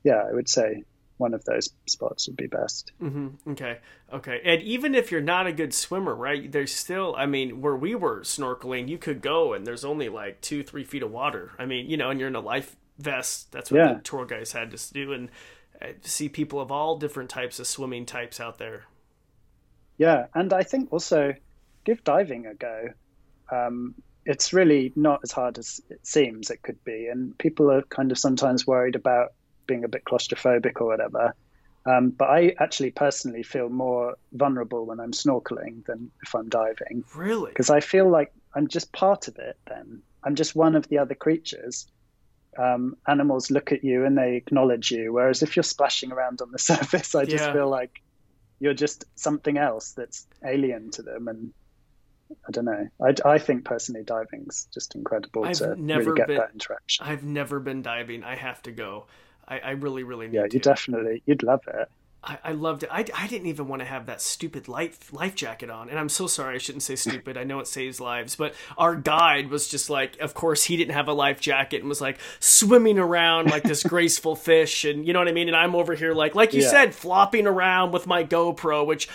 [0.05, 0.85] yeah, I would say
[1.19, 2.93] one of those spots would be best.
[3.03, 3.51] Mm-hmm.
[3.51, 3.79] Okay,
[4.13, 4.41] okay.
[4.45, 6.51] And even if you're not a good swimmer, right?
[6.51, 10.41] There's still, I mean, where we were snorkeling, you could go and there's only like
[10.41, 11.53] two, three feet of water.
[11.59, 13.53] I mean, you know, and you're in a life vest.
[13.53, 13.95] That's what yeah.
[13.95, 15.29] the tour guys had to do, and
[15.83, 18.85] uh, see people of all different types of swimming types out there.
[20.01, 21.35] Yeah, and I think also
[21.85, 22.89] give diving a go.
[23.53, 27.83] Um, it's really not as hard as it seems it could be, and people are
[27.83, 29.35] kind of sometimes worried about
[29.67, 31.35] being a bit claustrophobic or whatever.
[31.85, 37.05] Um, but I actually personally feel more vulnerable when I'm snorkeling than if I'm diving.
[37.15, 37.51] Really?
[37.51, 40.01] Because I feel like I'm just part of it then.
[40.25, 41.87] I'm just one of the other creatures.
[42.57, 45.13] Um, animals look at you and they acknowledge you.
[45.13, 47.53] Whereas if you're splashing around on the surface, I just yeah.
[47.53, 48.01] feel like
[48.61, 51.29] you're just something else that's alien to them.
[51.29, 51.53] And
[52.47, 52.89] I don't know.
[53.03, 57.07] I, I think personally diving's just incredible I've to really get been, that interaction.
[57.07, 58.23] I've never been diving.
[58.23, 59.07] I have to go.
[59.49, 60.39] I, I really, really need to.
[60.39, 61.89] yeah, you definitely, you'd love it.
[62.23, 62.91] I, I loved it.
[62.93, 66.09] I, I didn't even want to have that stupid life life jacket on, and I'm
[66.11, 66.55] so sorry.
[66.55, 67.39] I shouldn't say stupid.
[67.39, 70.95] I know it saves lives, but our guide was just like, of course, he didn't
[70.95, 75.13] have a life jacket and was like swimming around like this graceful fish, and you
[75.13, 75.49] know what I mean.
[75.49, 76.71] And I'm over here like, like you yeah.
[76.71, 79.09] said, flopping around with my GoPro, which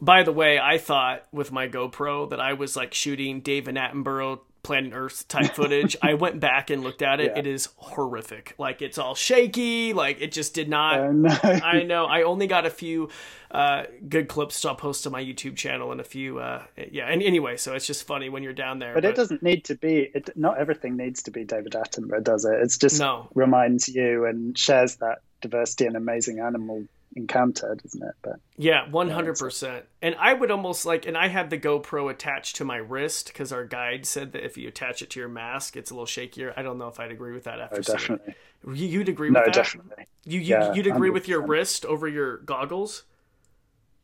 [0.00, 4.40] by the way, I thought with my GoPro that I was like shooting David Attenborough
[4.64, 5.96] Planet Earth type footage.
[6.02, 7.32] I went back and looked at it.
[7.32, 7.38] Yeah.
[7.38, 8.54] It is horrific.
[8.58, 9.92] Like it's all shaky.
[9.92, 10.98] Like it just did not.
[10.98, 11.38] Oh, no.
[11.42, 12.06] I know.
[12.06, 13.10] I only got a few
[13.50, 16.40] uh, good clips so I'll post to my YouTube channel and a few.
[16.40, 17.06] Uh, yeah.
[17.06, 18.94] And anyway, so it's just funny when you're down there.
[18.94, 19.10] But, but...
[19.10, 20.10] it doesn't need to be.
[20.12, 22.54] It, not everything needs to be David Attenborough, does it?
[22.62, 23.28] It's just no.
[23.34, 28.14] reminds you and shares that diversity and amazing animal encounter, isn't it?
[28.22, 29.84] But yeah, one hundred percent.
[30.02, 33.52] And I would almost like, and I had the GoPro attached to my wrist because
[33.52, 36.52] our guide said that if you attach it to your mask, it's a little shakier.
[36.56, 37.78] I don't know if I'd agree with that after.
[37.78, 38.34] Oh, definitely.
[38.72, 39.54] You'd agree no, with that?
[39.54, 40.06] definitely.
[40.24, 41.14] You, you yeah, you'd agree 100%.
[41.14, 43.04] with your wrist over your goggles?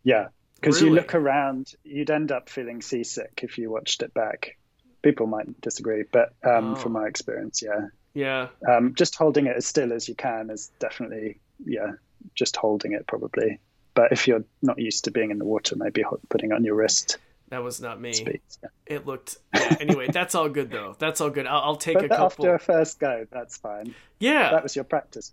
[0.02, 0.90] Yeah, because really?
[0.90, 4.56] you look around, you'd end up feeling seasick if you watched it back.
[5.02, 6.74] People might disagree, but um, oh.
[6.74, 7.86] from my experience, yeah.
[8.12, 8.48] Yeah.
[8.68, 11.92] Um, just holding it as still as you can is definitely, yeah,
[12.34, 13.58] just holding it probably.
[13.94, 17.18] But if you're not used to being in the water, maybe putting on your wrist.
[17.48, 18.12] That was not me.
[18.12, 18.68] Speeds, yeah.
[18.86, 19.36] It looked.
[19.54, 20.94] Yeah, anyway, that's all good though.
[20.98, 21.46] That's all good.
[21.46, 22.46] I'll, I'll take but a couple.
[22.46, 23.94] After a first go, that's fine.
[24.20, 25.32] Yeah, that was your practice.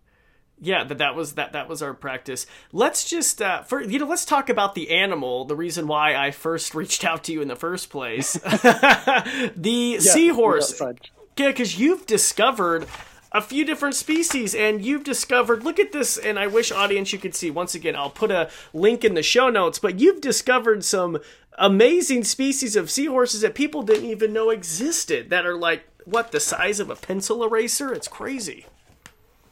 [0.60, 2.48] Yeah, that that was that that was our practice.
[2.72, 5.46] Let's just uh, for you know, let's talk about the animal.
[5.46, 10.00] The reason why I first reached out to you in the first place, the yeah,
[10.00, 10.82] seahorse.
[10.82, 12.88] Yeah, because you've discovered
[13.32, 17.20] a few different species and you've discovered look at this and i wish audience you
[17.20, 20.84] could see once again i'll put a link in the show notes but you've discovered
[20.84, 21.20] some
[21.58, 26.40] amazing species of seahorses that people didn't even know existed that are like what the
[26.40, 28.66] size of a pencil eraser it's crazy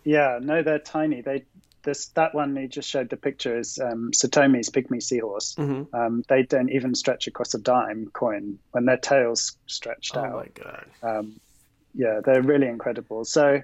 [0.03, 1.43] yeah no they're tiny they
[1.85, 5.55] this that one you just showed the picture is um, Satomi's pygmy seahorse.
[5.55, 5.95] Mm-hmm.
[5.95, 10.33] Um, they don't even stretch across a dime coin when their tails stretched oh out.
[10.33, 10.85] Oh my god!
[11.01, 11.39] Um,
[11.95, 13.25] yeah, they're really incredible.
[13.25, 13.61] So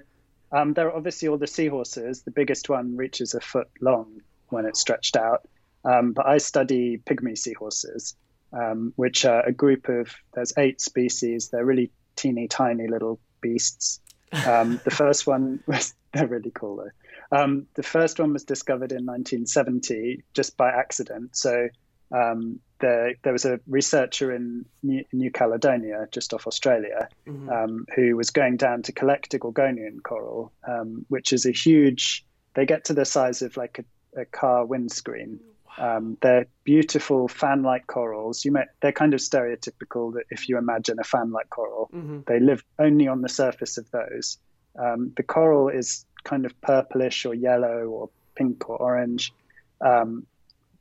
[0.50, 2.22] um, there are obviously all the seahorses.
[2.22, 5.48] The biggest one reaches a foot long when it's stretched out.
[5.84, 8.14] Um, but I study pygmy seahorses,
[8.52, 11.48] um, which are a group of there's eight species.
[11.48, 14.00] They're really teeny tiny little beasts.
[14.46, 17.36] Um, the first one was they're really cool though.
[17.36, 21.34] Um, the first one was discovered in 1970 just by accident.
[21.34, 21.68] So
[22.14, 27.48] um, there, there was a researcher in New, New Caledonia, just off Australia, mm-hmm.
[27.48, 32.26] um, who was going down to collect a Gorgonian coral, um, which is a huge.
[32.54, 35.40] They get to the size of like a, a car windscreen.
[35.78, 38.44] Um, they're beautiful fan-like corals.
[38.44, 42.20] You may, they're kind of stereotypical that if you imagine a fan-like coral, mm-hmm.
[42.26, 44.36] they live only on the surface of those.
[44.78, 49.32] Um, the coral is kind of purplish or yellow or pink or orange.
[49.80, 50.26] Um,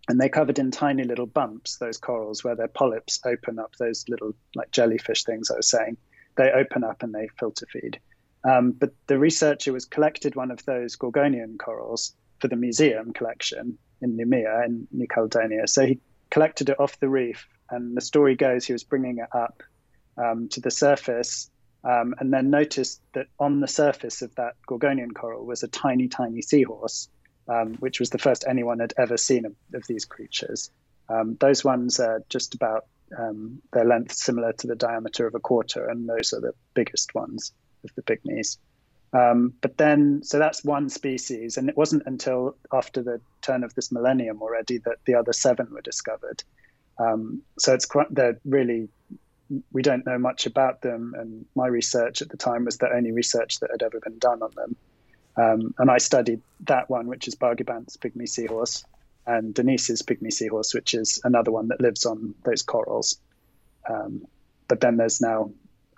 [0.08, 4.06] and they're covered in tiny little bumps those corals where their polyps open up those
[4.10, 5.98] little like jellyfish things i was saying.
[6.38, 8.00] They open up and they filter feed.
[8.44, 13.78] Um, but the researcher was collected one of those gorgonian corals for the museum collection
[14.02, 15.68] in Noumea in New Caledonia.
[15.68, 16.00] So he
[16.32, 19.62] collected it off the reef, and the story goes he was bringing it up
[20.18, 21.52] um, to the surface,
[21.84, 26.08] um, and then noticed that on the surface of that Gorgonian coral was a tiny,
[26.08, 27.10] tiny seahorse
[27.48, 30.72] um, which was the first anyone had ever seen of, of these creatures.
[31.10, 32.86] Um, those ones are just about
[33.18, 37.14] um, their length similar to the diameter of a quarter, and those are the biggest
[37.14, 38.58] ones of the pygmies.
[39.14, 43.74] Um, but then, so that's one species, and it wasn't until after the turn of
[43.74, 46.44] this millennium already that the other seven were discovered.
[46.98, 48.88] Um, so it's quite, they're really,
[49.74, 53.12] we don't know much about them, and my research at the time was the only
[53.12, 54.78] research that had ever been done on them.
[55.38, 58.84] Um, and I studied that one, which is Bargibant's pygmy seahorse,
[59.26, 63.18] and Denise's pygmy seahorse, which is another one that lives on those corals.
[63.90, 64.26] Um,
[64.68, 65.52] but then there's now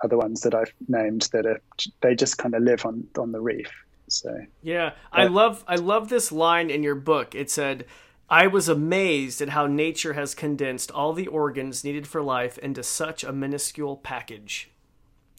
[0.03, 1.61] other ones that I've named that are
[2.01, 3.71] they just kind of live on on the reef.
[4.09, 7.35] So yeah, I love I love this line in your book.
[7.35, 7.85] It said.
[8.29, 12.81] I was amazed at how nature has condensed all the organs needed for life into
[12.81, 14.71] such a minuscule package.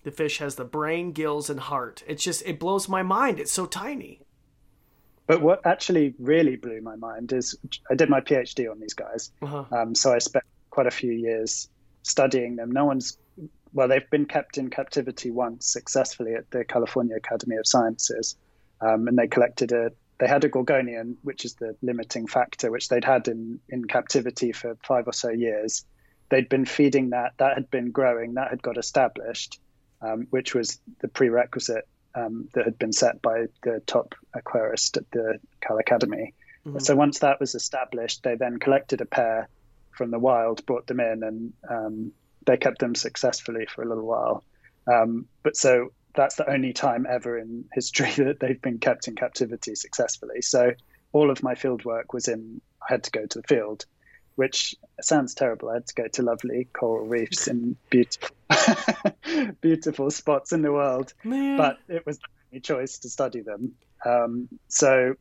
[0.05, 2.03] The fish has the brain, gills, and heart.
[2.07, 3.41] It's just, it blows my mind.
[3.41, 4.21] It's so tiny.
[5.27, 7.57] But what actually really blew my mind is
[7.91, 9.33] I did my PhD on these guys.
[9.43, 9.65] Uh-huh.
[9.73, 11.69] Um, so I spent quite a few years
[12.03, 12.71] studying them.
[12.71, 13.17] No one's
[13.75, 18.37] well, they've been kept in captivity once successfully at the California Academy of Sciences,
[18.81, 19.91] um, and they collected a.
[20.21, 24.53] They had a gorgonian, which is the limiting factor, which they'd had in in captivity
[24.53, 25.85] for five or so years.
[26.29, 27.33] They'd been feeding that.
[27.39, 28.35] That had been growing.
[28.35, 29.59] That had got established,
[30.05, 35.11] um, which was the prerequisite um, that had been set by the top aquarist at
[35.11, 36.35] the Cal Academy.
[36.67, 36.79] Mm-hmm.
[36.79, 39.49] So once that was established, they then collected a pair
[39.91, 42.13] from the wild, brought them in, and um,
[42.47, 44.45] they kept them successfully for a little while.
[44.93, 49.15] Um, but so that's the only time ever in history that they've been kept in
[49.15, 50.43] captivity successfully.
[50.43, 50.73] So
[51.13, 53.87] all of my field work was in, I had to go to the field,
[54.37, 55.69] which sounds terrible.
[55.69, 58.37] I had to go to lovely coral reefs and beautiful,
[59.61, 61.57] beautiful spots in the world, Man.
[61.57, 63.73] but it was the only choice to study them.
[64.05, 65.15] Um, so,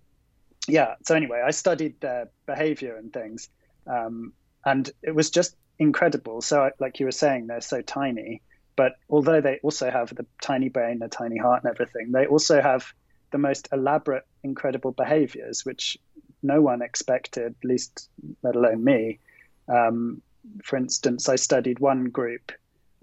[0.67, 0.95] yeah.
[1.03, 3.49] So anyway, I studied their behavior and things,
[3.87, 4.33] um,
[4.65, 6.41] and it was just incredible.
[6.41, 8.41] So, like you were saying, they're so tiny,
[8.75, 12.61] but although they also have the tiny brain, the tiny heart, and everything, they also
[12.61, 12.85] have
[13.31, 15.97] the most elaborate, incredible behaviors, which
[16.43, 18.09] no one expected, at least
[18.41, 19.19] let alone me.
[19.67, 20.21] Um,
[20.63, 22.51] for instance, I studied one group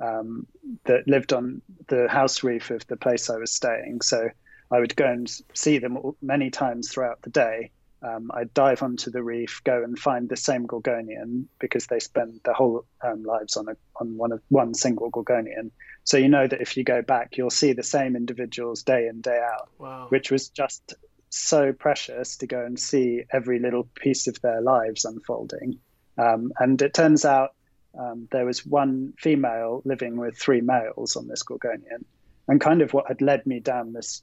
[0.02, 0.46] um,
[0.84, 4.02] that lived on the house roof of the place I was staying.
[4.02, 4.28] So
[4.70, 7.70] I would go and see them many times throughout the day
[8.02, 12.40] um, I'd dive onto the reef, go and find the same gorgonian because they spend
[12.44, 15.70] their whole um, lives on a on one of one single gorgonian.
[16.04, 19.20] So you know that if you go back, you'll see the same individuals day in
[19.20, 20.06] day out, wow.
[20.08, 20.94] which was just
[21.30, 25.78] so precious to go and see every little piece of their lives unfolding.
[26.18, 27.54] Um, and it turns out
[27.98, 32.04] um, there was one female living with three males on this gorgonian,
[32.48, 34.22] and kind of what had led me down this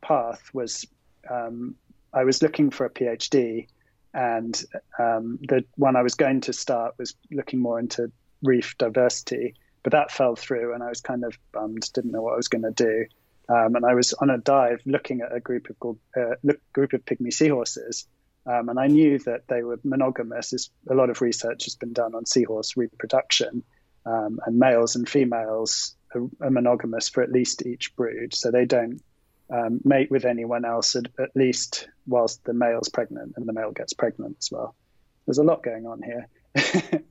[0.00, 0.86] path was
[1.30, 1.74] um,
[2.12, 3.66] I was looking for a PhD,
[4.12, 4.64] and
[4.98, 8.10] um, the one I was going to start was looking more into
[8.42, 12.34] reef diversity, but that fell through, and I was kind of bummed, didn't know what
[12.34, 13.06] I was going to do.
[13.48, 17.04] Um, and I was on a dive looking at a group of uh, group of
[17.04, 18.06] pygmy seahorses,
[18.46, 20.70] um, and I knew that they were monogamous.
[20.88, 23.62] A lot of research has been done on seahorse reproduction,
[24.06, 28.64] um, and males and females are, are, monogamous for at least each brood, so they
[28.64, 29.02] don't
[29.50, 33.72] um, mate with anyone else at, at, least whilst the male's pregnant and the male
[33.72, 34.74] gets pregnant as well.
[35.26, 36.28] There's a lot going on here.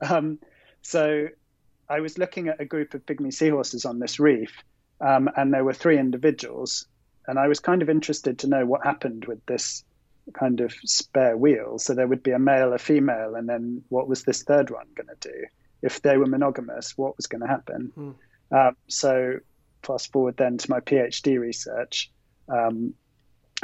[0.00, 0.38] um,
[0.82, 1.28] so
[1.88, 4.52] I was looking at a group of pygmy seahorses on this reef,
[5.00, 6.86] um, and there were three individuals,
[7.26, 9.84] and I was kind of interested to know what happened with this
[10.32, 11.78] kind of spare wheel.
[11.78, 14.86] So there would be a male, a female, and then what was this third one
[14.94, 15.44] going to do?
[15.82, 17.92] If they were monogamous, what was going to happen?
[17.94, 18.10] Hmm.
[18.50, 19.38] Um, so
[19.82, 22.10] fast forward then to my PhD research.
[22.48, 22.94] Um,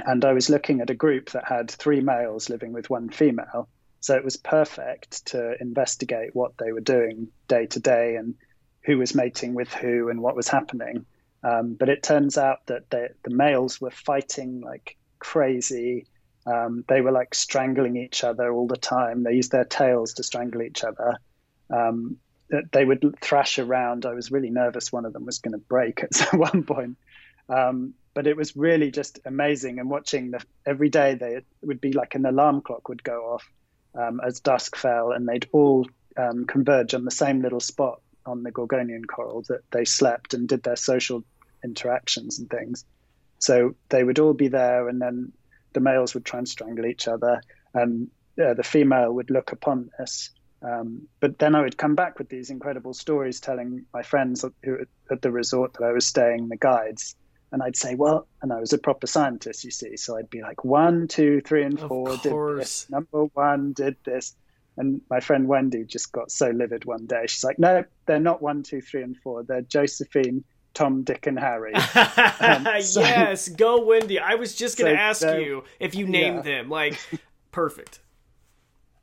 [0.05, 3.69] and I was looking at a group that had three males living with one female.
[4.01, 8.35] So it was perfect to investigate what they were doing day to day and
[8.85, 11.05] who was mating with who and what was happening.
[11.43, 16.07] Um, but it turns out that the, males were fighting like crazy.
[16.47, 19.23] Um, they were like strangling each other all the time.
[19.23, 21.19] They used their tails to strangle each other.
[21.71, 22.17] Um,
[22.73, 24.05] they would thrash around.
[24.05, 26.99] I was really nervous one of them was going to break at one point.
[27.49, 29.79] Um, but it was really just amazing.
[29.79, 33.35] And watching the every day, they it would be like an alarm clock would go
[33.35, 33.49] off
[33.95, 38.43] um, as dusk fell, and they'd all um, converge on the same little spot on
[38.43, 41.25] the Gorgonian coral that they slept and did their social
[41.65, 42.85] interactions and things.
[43.39, 45.33] So they would all be there, and then
[45.73, 47.41] the males would try and strangle each other,
[47.75, 48.09] and
[48.43, 50.31] uh, the female would look upon this.
[50.63, 54.79] Um, but then I would come back with these incredible stories, telling my friends who
[55.11, 57.17] at the resort that I was staying, the guides,
[57.53, 60.43] and I'd say, well, and I was a proper scientist, you see, so I'd be
[60.43, 62.89] like, one, two, three, and four did this.
[62.91, 64.37] Number one did this.
[64.77, 67.25] And my friend Wendy just got so livid one day.
[67.27, 69.43] She's like, no, they're not one, two, three, and four.
[69.43, 70.45] They're Josephine,
[70.75, 71.75] Tom, Dick, and Harry.
[72.41, 74.19] Um, so, yes, go Wendy.
[74.19, 76.63] I was just going to so ask you if you named yeah.
[76.63, 76.71] them.
[76.71, 76.99] Like,
[77.53, 78.01] perfect.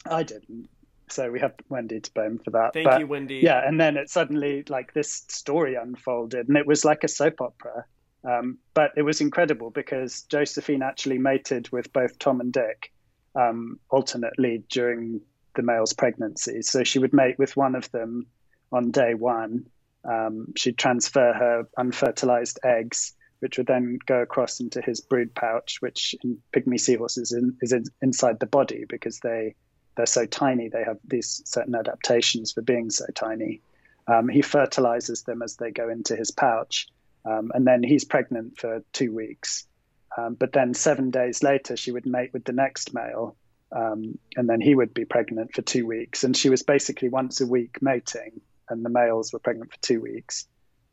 [0.05, 0.69] I didn't.
[1.09, 2.73] So we have Wendy to blame for that.
[2.73, 3.35] Thank but, you, Wendy.
[3.35, 7.39] Yeah, and then it suddenly like this story unfolded, and it was like a soap
[7.39, 7.85] opera.
[8.23, 12.91] Um, but it was incredible because Josephine actually mated with both Tom and Dick
[13.35, 15.21] um, alternately during
[15.57, 16.61] the male's pregnancy.
[16.61, 18.27] So she would mate with one of them
[18.71, 19.65] on day one.
[20.05, 25.81] Um, she'd transfer her unfertilized eggs, which would then go across into his brood pouch,
[25.81, 29.55] which in pygmy seahorses in, is in, inside the body because they
[29.97, 30.69] they're so tiny.
[30.69, 33.61] They have these certain adaptations for being so tiny.
[34.07, 36.87] Um, he fertilizes them as they go into his pouch,
[37.25, 39.67] um, and then he's pregnant for two weeks.
[40.15, 43.35] Um, but then seven days later, she would mate with the next male,
[43.71, 46.23] um, and then he would be pregnant for two weeks.
[46.23, 50.01] And she was basically once a week mating, and the males were pregnant for two
[50.01, 50.47] weeks.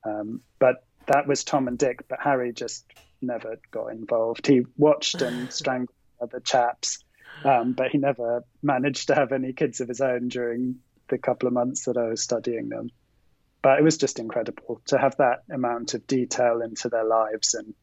[0.04, 2.84] Um, but that was Tom and Dick, but Harry just
[3.20, 4.46] never got involved.
[4.46, 6.98] He watched and strangled other chaps,
[7.44, 10.76] um, but he never managed to have any kids of his own during
[11.08, 12.90] the couple of months that I was studying them.
[13.62, 17.74] But it was just incredible to have that amount of detail into their lives and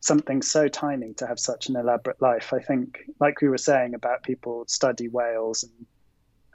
[0.00, 2.52] something so tiny to have such an elaborate life.
[2.52, 5.86] I think, like we were saying about people study whales and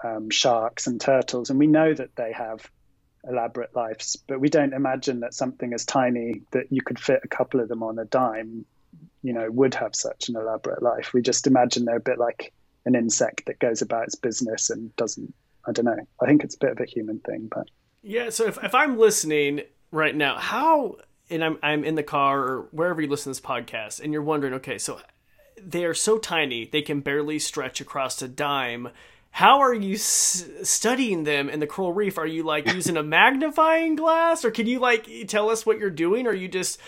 [0.04, 2.70] um, sharks and turtles, and we know that they have
[3.28, 7.28] elaborate lives, but we don't imagine that something as tiny that you could fit a
[7.28, 8.66] couple of them on a dime,
[9.24, 11.12] you know, would have such an elaborate life.
[11.14, 12.54] We just imagine they're a bit like
[12.86, 15.34] an insect that goes about its business and doesn't.
[15.68, 15.98] I don't know.
[16.22, 17.68] I think it's a bit of a human thing, but
[18.04, 18.30] yeah.
[18.30, 20.98] So if if I'm listening right now, how
[21.30, 24.22] and I'm I'm in the car or wherever you listen to this podcast, and you're
[24.22, 25.00] wondering, okay, so
[25.62, 28.90] they are so tiny they can barely stretch across a dime.
[29.32, 32.18] How are you s- studying them in the coral reef?
[32.18, 35.90] Are you like using a magnifying glass, or can you like tell us what you're
[35.90, 36.28] doing?
[36.28, 36.80] Or are you just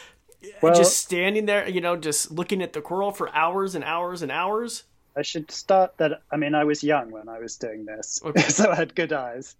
[0.62, 4.22] well, just standing there, you know, just looking at the coral for hours and hours
[4.22, 4.84] and hours?
[5.16, 6.22] I should start that.
[6.32, 8.42] I mean, I was young when I was doing this, okay.
[8.50, 9.56] so I had good eyes.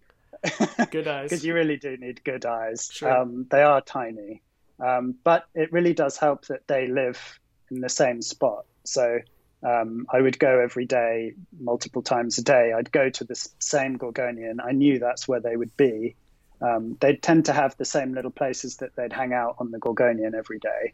[0.92, 1.24] Good eyes.
[1.30, 2.90] Because you really do need good eyes.
[2.94, 3.22] Sure.
[3.22, 4.44] Um, they are tiny.
[4.80, 7.40] Um, but it really does help that they live
[7.72, 8.66] in the same spot.
[8.84, 9.20] So
[9.64, 12.74] um, I would go every day, multiple times a day.
[12.74, 14.58] I'd go to the same Gorgonian.
[14.64, 16.16] I knew that's where they would be.
[16.62, 19.80] Um, they'd tend to have the same little places that they'd hang out on the
[19.80, 20.94] Gorgonian every day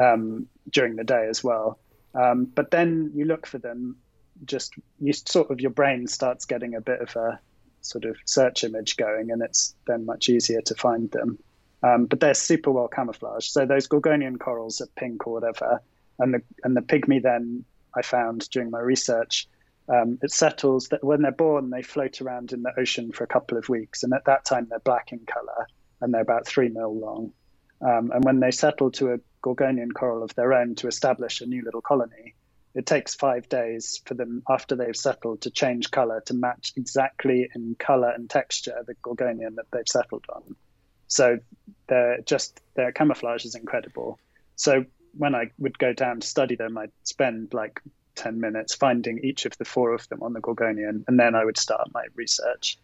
[0.00, 1.78] um, during the day as well.
[2.14, 3.96] Um, but then you look for them,
[4.44, 7.40] just you sort of your brain starts getting a bit of a
[7.80, 11.38] sort of search image going, and it's then much easier to find them.
[11.84, 13.50] Um, but they're super well camouflaged.
[13.50, 15.82] So those Gorgonian corals are pink or whatever,
[16.18, 17.64] and the and the pygmy then
[17.94, 19.46] I found during my research,
[19.88, 23.26] um, it settles that when they're born they float around in the ocean for a
[23.26, 25.68] couple of weeks, and at that time they're black in color
[26.00, 27.32] and they're about three mil long.
[27.82, 31.46] Um, and when they settle to a Gorgonian coral of their own to establish a
[31.46, 32.34] new little colony,
[32.74, 37.48] it takes five days for them after they've settled to change color to match exactly
[37.54, 40.56] in color and texture the Gorgonian that they've settled on.
[41.08, 41.38] So
[41.86, 44.18] they're just their camouflage is incredible.
[44.56, 44.84] So
[45.16, 47.80] when I would go down to study them, I'd spend like
[48.16, 51.44] 10 minutes finding each of the four of them on the Gorgonian, and then I
[51.44, 52.78] would start my research.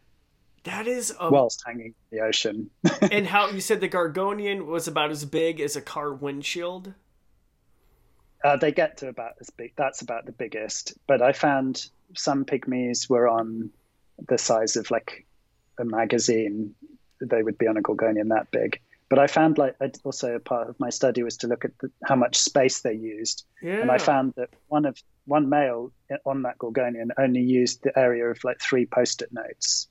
[0.65, 1.31] That is a...
[1.31, 2.71] whilst hanging in the ocean.
[3.11, 6.95] and how you said the Gorgonian was about as big as a car windshield?
[8.45, 9.73] Uh, they get to about as big.
[9.77, 10.95] That's about the biggest.
[11.07, 13.71] But I found some pygmies were on
[14.29, 15.27] the size of like
[15.79, 16.75] a magazine
[17.21, 18.81] they would be on a Gorgonian that big.
[19.09, 21.91] But I found like also a part of my study was to look at the,
[22.05, 23.81] how much space they used, yeah.
[23.81, 24.97] and I found that one of
[25.27, 25.93] one male
[26.25, 29.89] on that Gorgonian only used the area of like three post-it notes.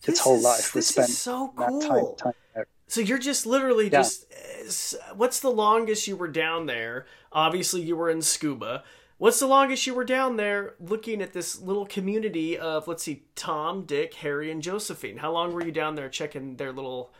[0.00, 2.16] This Its whole is, life was spent so cool.
[2.18, 4.02] Tiny, tiny so you're just literally yeah.
[4.02, 7.06] just uh, what's the longest you were down there?
[7.32, 8.84] Obviously, you were in scuba.
[9.18, 13.22] What's the longest you were down there looking at this little community of, let's see,
[13.36, 15.18] Tom, Dick, Harry, and Josephine?
[15.18, 17.12] How long were you down there checking their little.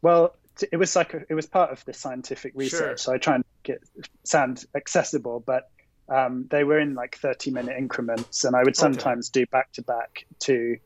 [0.00, 0.34] Well,
[0.72, 2.96] it was like a, it was part of the scientific research, sure.
[2.96, 3.82] so I try and get
[4.24, 5.70] sound accessible, but
[6.08, 9.40] um, they were in like 30 minute increments, and I would sometimes okay.
[9.40, 10.78] do back to back to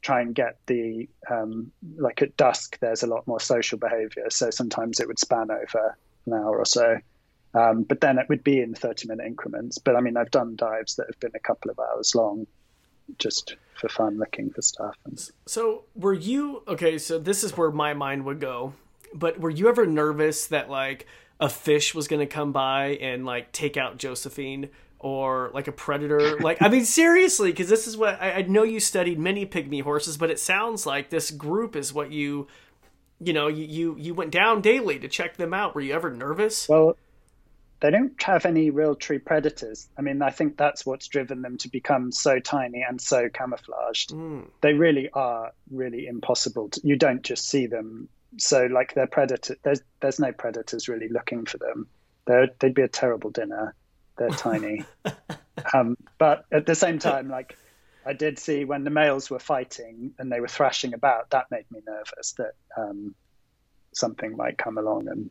[0.00, 2.78] try and get the um, like at dusk.
[2.80, 5.96] There's a lot more social behavior, so sometimes it would span over
[6.26, 6.98] an hour or so.
[7.54, 9.78] Um, but then it would be in 30 minute increments.
[9.78, 12.46] But I mean, I've done dives that have been a couple of hours long
[13.18, 14.96] just for fun looking for stuff.
[15.46, 16.98] So, were you okay?
[16.98, 18.72] So, this is where my mind would go.
[19.14, 21.06] But were you ever nervous that like
[21.40, 24.70] a fish was going to come by and like take out Josephine?
[25.04, 28.62] Or like a predator, like I mean, seriously, because this is what I, I know
[28.62, 32.46] you studied many pygmy horses, but it sounds like this group is what you
[33.18, 35.74] you know, you, you you went down daily to check them out.
[35.74, 36.68] Were you ever nervous?
[36.68, 36.96] Well,
[37.82, 39.88] they don't have any real true predators.
[39.98, 44.12] I mean, I think that's what's driven them to become so tiny and so camouflaged.
[44.12, 44.46] Mm.
[44.60, 46.68] They really are really impossible.
[46.68, 48.08] To, you don't just see them.
[48.38, 49.56] So, like, they're predator.
[49.64, 51.88] There's there's no predators really looking for them.
[52.24, 53.74] They're, they'd be a terrible dinner.
[54.16, 54.84] They're tiny.
[55.74, 57.58] um, but at the same time, like,
[58.06, 61.30] I did see when the males were fighting and they were thrashing about.
[61.30, 63.16] That made me nervous that um,
[63.92, 65.30] something might come along and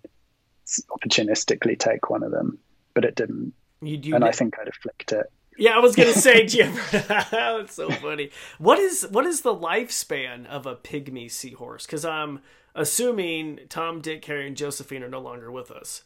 [0.90, 2.60] opportunistically take one of them,
[2.94, 3.54] but it didn't.
[3.82, 5.32] You, and I think I'd have flicked it.
[5.58, 6.74] Yeah, I was gonna say, Jim.
[6.92, 8.32] That's so funny.
[8.58, 11.86] What is what is the lifespan of a pygmy seahorse?
[11.86, 12.42] Because I'm
[12.76, 16.04] assuming Tom, Dick, Harry, and Josephine are no longer with us.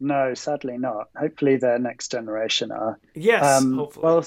[0.00, 1.08] No, sadly not.
[1.16, 2.98] Hopefully, their next generation are.
[3.14, 4.04] Yes, um, hopefully.
[4.04, 4.24] Well,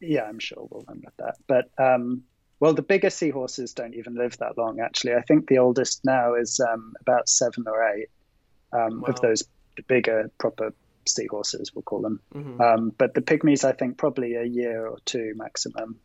[0.00, 1.36] yeah, I'm sure we'll end with that.
[1.46, 2.24] But um,
[2.64, 5.12] well, the bigger seahorses don't even live that long, actually.
[5.12, 8.08] I think the oldest now is um, about seven or eight
[8.72, 9.08] um, wow.
[9.08, 9.42] of those
[9.86, 10.72] bigger, proper
[11.06, 12.20] seahorses, we'll call them.
[12.34, 12.58] Mm-hmm.
[12.62, 15.96] Um, but the pygmies, I think, probably a year or two maximum.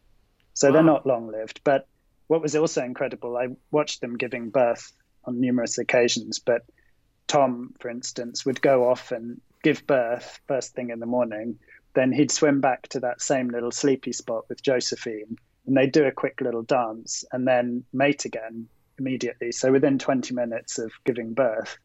[0.53, 0.73] So wow.
[0.73, 1.61] they're not long lived.
[1.63, 1.87] But
[2.27, 4.91] what was also incredible, I watched them giving birth
[5.23, 6.39] on numerous occasions.
[6.39, 6.63] But
[7.27, 11.57] Tom, for instance, would go off and give birth first thing in the morning.
[11.93, 16.05] Then he'd swim back to that same little sleepy spot with Josephine and they do
[16.05, 19.51] a quick little dance and then mate again immediately.
[19.51, 21.77] So within 20 minutes of giving birth,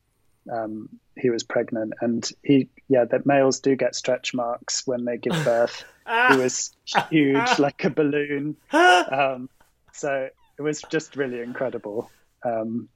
[0.52, 5.16] um, he was pregnant, and he yeah, that males do get stretch marks when they
[5.16, 5.84] give birth.
[6.30, 6.74] he was
[7.10, 8.56] huge, like a balloon.
[8.72, 9.48] Um,
[9.92, 12.10] so it was just really incredible.
[12.44, 12.88] Um,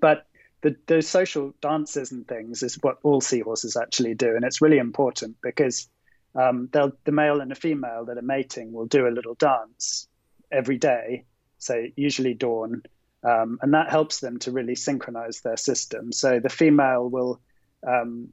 [0.00, 0.26] but
[0.62, 4.78] the, those social dances and things is what all seahorses actually do, and it's really
[4.78, 5.88] important because
[6.34, 10.08] um, the male and the female that are mating will do a little dance
[10.50, 11.24] every day,
[11.58, 12.82] so usually dawn,
[13.24, 16.12] um, and that helps them to really synchronize their system.
[16.12, 17.40] So the female will
[17.86, 18.32] um,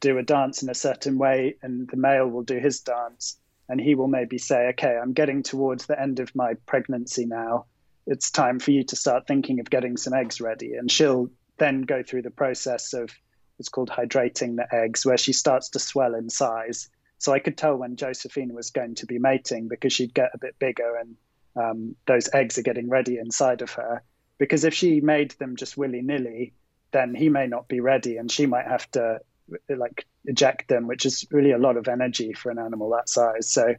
[0.00, 3.80] do a dance in a certain way, and the male will do his dance, and
[3.80, 7.66] he will maybe say, "Okay, I'm getting towards the end of my pregnancy now.
[8.06, 11.82] It's time for you to start thinking of getting some eggs ready," and she'll then
[11.82, 13.10] go through the process of
[13.58, 16.88] it's called hydrating the eggs, where she starts to swell in size.
[17.18, 20.38] So I could tell when Josephine was going to be mating because she'd get a
[20.38, 21.16] bit bigger and
[21.56, 24.02] um, those eggs are getting ready inside of her.
[24.38, 26.52] Because if she made them just willy nilly,
[26.92, 29.20] then he may not be ready, and she might have to
[29.68, 33.48] like eject them, which is really a lot of energy for an animal that size.
[33.50, 33.74] So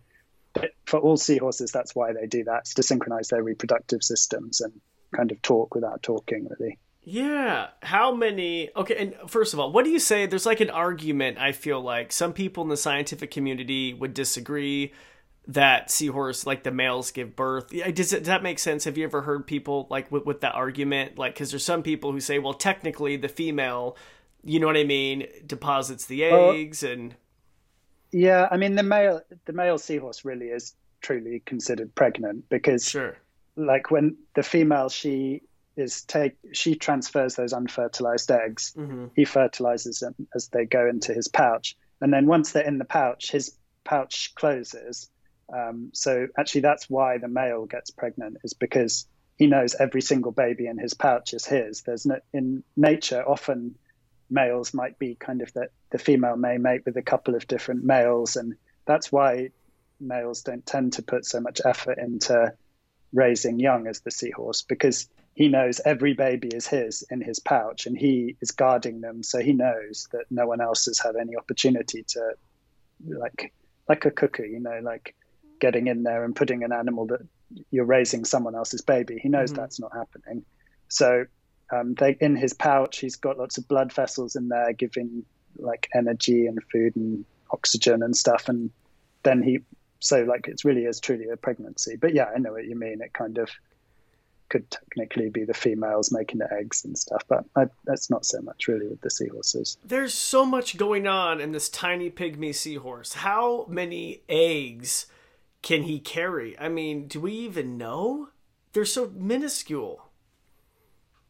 [0.86, 4.74] for all seahorses, that's why they do that, to synchronize their reproductive systems and
[5.16, 6.80] kind of talk without talking, really.
[7.10, 7.68] Yeah.
[7.82, 8.70] How many?
[8.76, 8.98] Okay.
[8.98, 10.26] And first of all, what do you say?
[10.26, 12.12] There's like an argument, I feel like.
[12.12, 14.92] Some people in the scientific community would disagree
[15.48, 19.06] that seahorse like the males give birth does, it, does that make sense have you
[19.06, 22.38] ever heard people like with, with that argument like because there's some people who say
[22.38, 23.96] well technically the female
[24.44, 27.16] you know what i mean deposits the eggs well, and
[28.12, 33.16] yeah i mean the male the male seahorse really is truly considered pregnant because sure
[33.56, 35.42] like when the female she
[35.78, 39.06] is take she transfers those unfertilized eggs mm-hmm.
[39.16, 42.86] he fertilizes them as they go into his pouch and then once they're in the
[42.86, 45.10] pouch his pouch closes
[45.54, 49.08] um, so actually, that's why the male gets pregnant is because
[49.38, 51.84] he knows every single baby in his pouch is his.
[51.84, 53.76] There's no in nature often
[54.30, 57.86] males might be kind of that the female may mate with a couple of different
[57.86, 58.56] males, and
[58.86, 59.52] that's why
[60.00, 62.54] males don't tend to put so much effort into
[63.14, 65.08] raising young as the seahorse because
[65.38, 69.40] he knows every baby is his in his pouch and he is guarding them so
[69.40, 72.34] he knows that no one else has had any opportunity to
[73.06, 73.54] like
[73.88, 75.16] like a cuckoo you know like
[75.60, 77.22] getting in there and putting an animal that
[77.72, 79.20] you're raising someone else's baby.
[79.22, 79.62] He knows mm-hmm.
[79.62, 80.44] that's not happening.
[80.90, 81.26] So
[81.72, 85.24] um, they, in his pouch, he's got lots of blood vessels in there, giving
[85.58, 88.50] like energy and food and oxygen and stuff.
[88.50, 88.70] And
[89.24, 89.60] then he,
[90.00, 91.96] so like it really is truly a pregnancy.
[91.96, 93.02] But yeah, I know what you mean.
[93.02, 93.50] It kind of
[94.50, 98.42] could technically be the females making the eggs and stuff, but I, that's not so
[98.42, 99.78] much really with the seahorses.
[99.86, 103.14] There's so much going on in this tiny pygmy seahorse.
[103.14, 105.08] How many eggs?
[105.62, 106.58] can he carry?
[106.58, 108.30] I mean, do we even know?
[108.74, 110.10] They're so minuscule.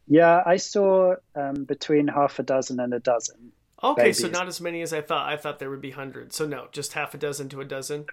[0.07, 3.51] Yeah, I saw um, between half a dozen and a dozen.
[3.83, 4.19] Okay, babies.
[4.19, 5.27] so not as many as I thought.
[5.27, 6.35] I thought there would be hundreds.
[6.35, 8.05] So no, just half a dozen to a dozen.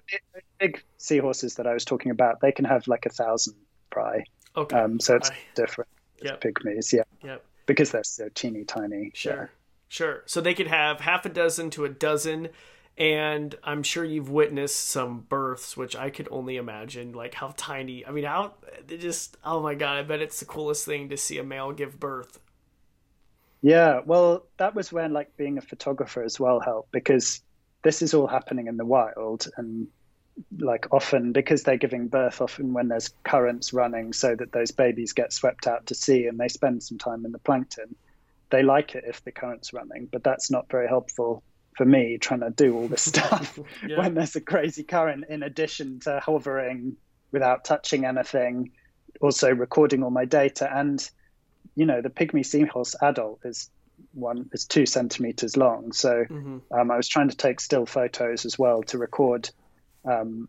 [0.58, 3.54] Big seahorses that I was talking about, they can have like a thousand
[3.90, 4.24] fry.
[4.56, 4.76] Okay.
[4.76, 5.88] Um, so it's different.
[6.22, 6.40] Yep.
[6.40, 7.02] Pygmies, yeah.
[7.22, 7.44] Yep.
[7.66, 9.10] Because they're so teeny tiny.
[9.14, 9.32] Sure.
[9.32, 9.46] Yeah.
[9.88, 10.22] Sure.
[10.26, 12.48] So they could have half a dozen to a dozen
[12.96, 18.06] and I'm sure you've witnessed some births, which I could only imagine, like how tiny.
[18.06, 18.54] I mean, how
[18.86, 19.98] they just oh my god!
[19.98, 22.38] I bet it's the coolest thing to see a male give birth.
[23.62, 27.40] Yeah, well, that was when like being a photographer as well helped because
[27.82, 29.88] this is all happening in the wild and
[30.58, 35.12] like often because they're giving birth often when there's currents running so that those babies
[35.12, 37.94] get swept out to sea and they spend some time in the plankton
[38.50, 41.42] they like it if the current's running but that's not very helpful
[41.76, 43.98] for me trying to do all this stuff yeah.
[43.98, 46.96] when there's a crazy current in addition to hovering
[47.30, 48.70] without touching anything
[49.20, 51.10] also recording all my data and
[51.76, 53.70] you know the pygmy seahorse adult is
[54.12, 56.58] one is two centimeters long so mm-hmm.
[56.72, 59.50] um, i was trying to take still photos as well to record
[60.04, 60.48] um,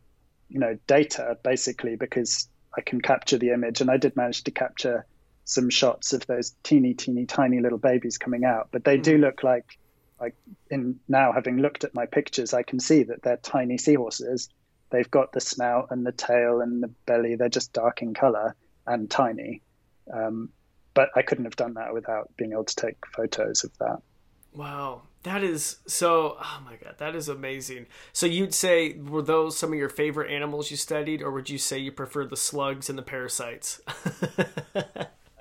[0.49, 2.47] you know data basically because
[2.78, 5.06] i can capture the image and i did manage to capture
[5.43, 9.03] some shots of those teeny teeny tiny little babies coming out but they mm-hmm.
[9.03, 9.78] do look like
[10.20, 10.36] like
[10.70, 14.49] in now having looked at my pictures, I can see that they're tiny seahorses.
[14.89, 17.36] They've got the snout and the tail and the belly.
[17.36, 18.56] They're just dark in color
[18.88, 19.62] and tiny.
[20.12, 20.49] Um,
[20.93, 24.01] but I couldn't have done that without being able to take photos of that.
[24.53, 26.38] Wow, that is so.
[26.39, 27.88] Oh my god, that is amazing.
[28.13, 31.57] So you'd say were those some of your favorite animals you studied, or would you
[31.57, 33.82] say you prefer the slugs and the parasites?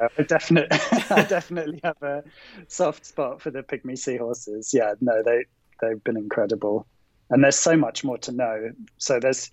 [0.01, 0.79] I definitely,
[1.11, 2.25] I definitely have a
[2.67, 4.73] soft spot for the pygmy seahorses.
[4.73, 5.45] Yeah, no, they
[5.83, 6.87] they've been incredible,
[7.29, 8.71] and there's so much more to know.
[8.97, 9.53] So there's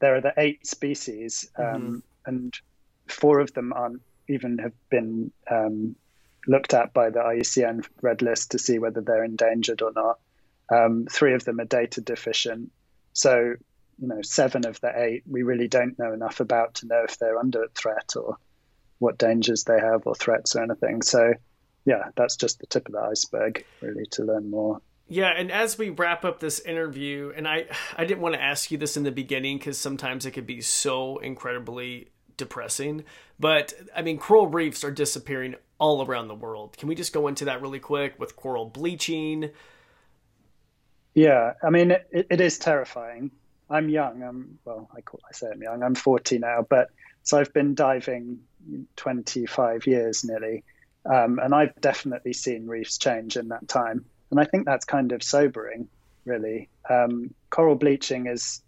[0.00, 1.96] there are the eight species, um, mm-hmm.
[2.26, 2.54] and
[3.08, 5.96] four of them aren't even have been um,
[6.46, 10.18] looked at by the IUCN Red List to see whether they're endangered or not.
[10.70, 12.72] Um, three of them are data deficient.
[13.12, 13.54] So,
[14.00, 17.18] you know, seven of the eight we really don't know enough about to know if
[17.18, 18.36] they're under threat or
[18.98, 21.02] what dangers they have or threats or anything.
[21.02, 21.34] So,
[21.84, 24.80] yeah, that's just the tip of the iceberg, really, to learn more.
[25.08, 27.66] Yeah, and as we wrap up this interview, and I,
[27.96, 30.60] I didn't want to ask you this in the beginning because sometimes it could be
[30.60, 33.04] so incredibly depressing.
[33.38, 36.76] But I mean, coral reefs are disappearing all around the world.
[36.78, 39.50] Can we just go into that really quick with coral bleaching?
[41.12, 43.32] Yeah, I mean, it, it is terrifying.
[43.68, 44.22] I'm young.
[44.22, 44.88] I'm well.
[44.96, 45.82] I call I say I'm young.
[45.82, 46.90] I'm 40 now, but
[47.24, 48.38] so I've been diving
[48.94, 50.62] 25 years nearly,
[51.04, 54.04] um, and I've definitely seen reefs change in that time.
[54.30, 55.88] And I think that's kind of sobering,
[56.24, 56.68] really.
[56.88, 58.62] Um, coral bleaching is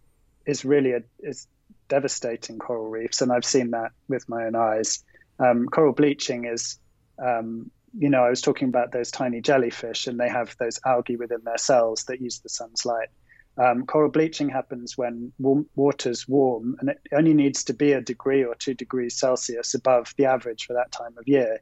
[0.47, 1.47] is really a, is
[1.89, 5.05] devastating coral reefs, and I've seen that with my own eyes.
[5.39, 6.79] Um, coral bleaching is,
[7.19, 11.17] um, you know, I was talking about those tiny jellyfish, and they have those algae
[11.17, 13.09] within their cells that use the sun's light.
[13.57, 18.01] Um, coral bleaching happens when warm, water's warm, and it only needs to be a
[18.01, 21.61] degree or two degrees Celsius above the average for that time of year.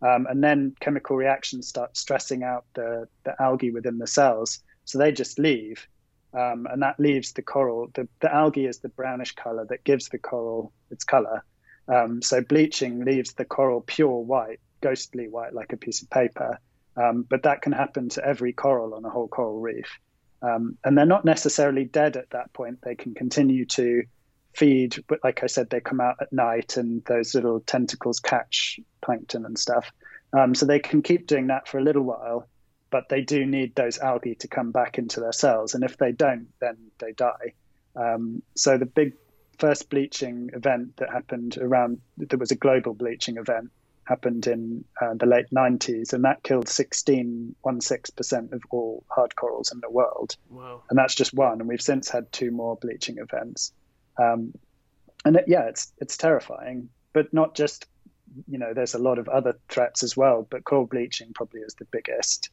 [0.00, 4.98] Um, and then chemical reactions start stressing out the, the algae within the cells, so
[4.98, 5.86] they just leave.
[6.32, 7.90] Um, and that leaves the coral.
[7.94, 11.44] The, the algae is the brownish color that gives the coral its color.
[11.86, 16.60] Um, so bleaching leaves the coral pure white, ghostly white, like a piece of paper.
[16.94, 19.88] Um, but that can happen to every coral on a whole coral reef.
[20.42, 22.80] Um, and they're not necessarily dead at that point.
[22.82, 24.02] They can continue to
[24.52, 28.78] feed, but like I said, they come out at night and those little tentacles catch
[29.00, 29.90] plankton and stuff.
[30.38, 32.46] Um, so they can keep doing that for a little while,
[32.90, 35.74] but they do need those algae to come back into their cells.
[35.74, 37.54] And if they don't, then they die.
[37.96, 39.14] Um, so the big
[39.58, 43.70] first bleaching event that happened around, there was a global bleaching event
[44.04, 49.80] happened in uh, the late 90s, and that killed 16.16% of all hard corals in
[49.80, 50.36] the world.
[50.50, 50.82] Wow.
[50.90, 51.60] And that's just one.
[51.60, 53.72] And we've since had two more bleaching events.
[54.18, 54.54] Um,
[55.24, 57.86] and it, yeah, it's it's terrifying, but not just
[58.46, 58.74] you know.
[58.74, 62.50] There's a lot of other threats as well, but coral bleaching probably is the biggest.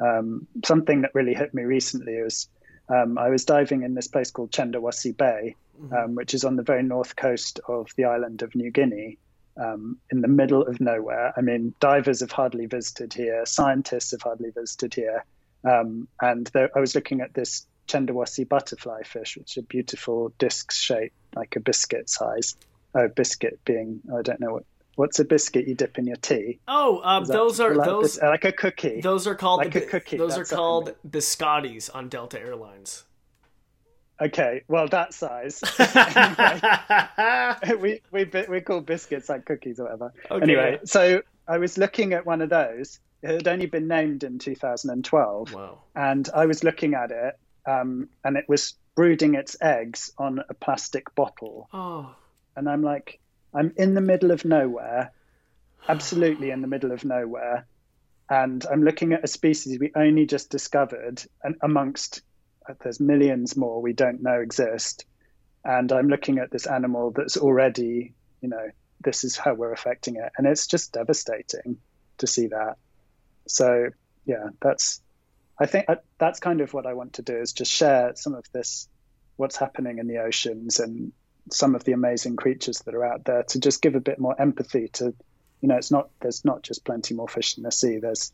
[0.00, 2.48] Um, something that really hit me recently was
[2.88, 5.94] um, I was diving in this place called Cenderawasih Bay, mm-hmm.
[5.94, 9.18] Um, which is on the very north coast of the island of New Guinea,
[9.56, 11.32] um, in the middle of nowhere.
[11.36, 15.24] I mean, divers have hardly visited here, scientists have hardly visited here.
[15.64, 20.32] Um, and there, I was looking at this Cenderawasih butterfly fish, which is a beautiful
[20.38, 22.56] disc shape, like a biscuit size.
[22.94, 24.64] Oh, biscuit being, I don't know what.
[24.94, 26.60] What's a biscuit you dip in your tea?
[26.68, 29.00] Oh, um, those are like those bis- like a cookie.
[29.00, 30.18] Those are called like a cookie.
[30.18, 33.04] Those are called biscottis on Delta Airlines.
[34.20, 35.62] Okay, well that size.
[37.80, 40.12] we we we call biscuits like cookies or whatever.
[40.30, 40.42] Okay.
[40.42, 43.00] Anyway, so I was looking at one of those.
[43.22, 45.52] It had only been named in 2012.
[45.52, 45.78] Wow.
[45.94, 50.54] And I was looking at it, um, and it was brooding its eggs on a
[50.54, 51.68] plastic bottle.
[51.72, 52.14] Oh.
[52.56, 53.20] And I'm like,
[53.54, 55.12] I'm in the middle of nowhere,
[55.88, 57.66] absolutely in the middle of nowhere,
[58.28, 62.22] and I'm looking at a species we only just discovered, and amongst
[62.82, 65.06] there's millions more we don't know exist.
[65.64, 70.16] And I'm looking at this animal that's already, you know, this is how we're affecting
[70.16, 70.32] it.
[70.36, 71.78] And it's just devastating
[72.18, 72.76] to see that.
[73.46, 73.88] So,
[74.24, 75.00] yeah, that's,
[75.58, 78.34] I think uh, that's kind of what I want to do is just share some
[78.34, 78.88] of this,
[79.36, 81.12] what's happening in the oceans and
[81.50, 84.40] some of the amazing creatures that are out there to just give a bit more
[84.40, 85.14] empathy to,
[85.60, 87.98] you know, it's not, there's not just plenty more fish in the sea.
[87.98, 88.32] There's,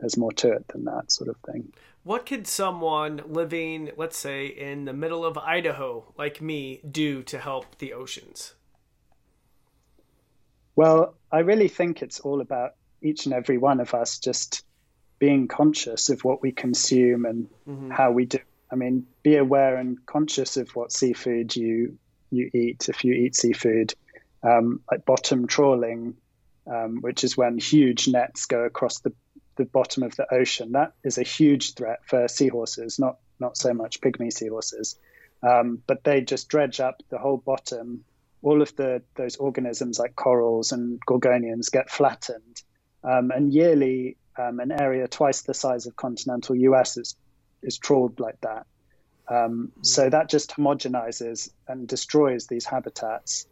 [0.00, 1.72] there's more to it than that sort of thing.
[2.02, 7.38] What could someone living, let's say, in the middle of Idaho, like me, do to
[7.38, 8.54] help the oceans?
[10.76, 14.64] Well, I really think it's all about each and every one of us just
[15.18, 17.90] being conscious of what we consume and mm-hmm.
[17.90, 18.38] how we do.
[18.72, 21.98] I mean, be aware and conscious of what seafood you
[22.30, 22.88] you eat.
[22.88, 23.92] If you eat seafood,
[24.42, 26.14] um, like bottom trawling,
[26.66, 29.12] um, which is when huge nets go across the
[29.56, 30.72] the bottom of the ocean.
[30.72, 34.98] That is a huge threat for seahorses, not not so much pygmy seahorses,
[35.42, 38.04] um, but they just dredge up the whole bottom.
[38.42, 42.62] All of the those organisms like corals and gorgonians get flattened,
[43.04, 47.16] um, and yearly um, an area twice the size of continental US is
[47.62, 48.66] is trawled like that.
[49.28, 53.46] Um, so that just homogenizes and destroys these habitats.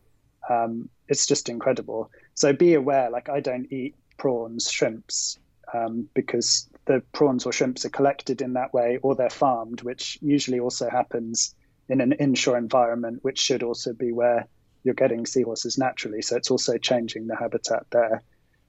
[0.49, 2.11] Um, it's just incredible.
[2.35, 3.11] So be aware.
[3.11, 5.39] Like I don't eat prawns, shrimps,
[5.75, 10.19] um, because the prawns or shrimps are collected in that way or they're farmed, which
[10.23, 11.55] usually also happens
[11.89, 14.47] in an inshore environment, which should also be where
[14.85, 16.23] you're getting seahorses naturally.
[16.23, 18.23] So it's also changing the habitat there.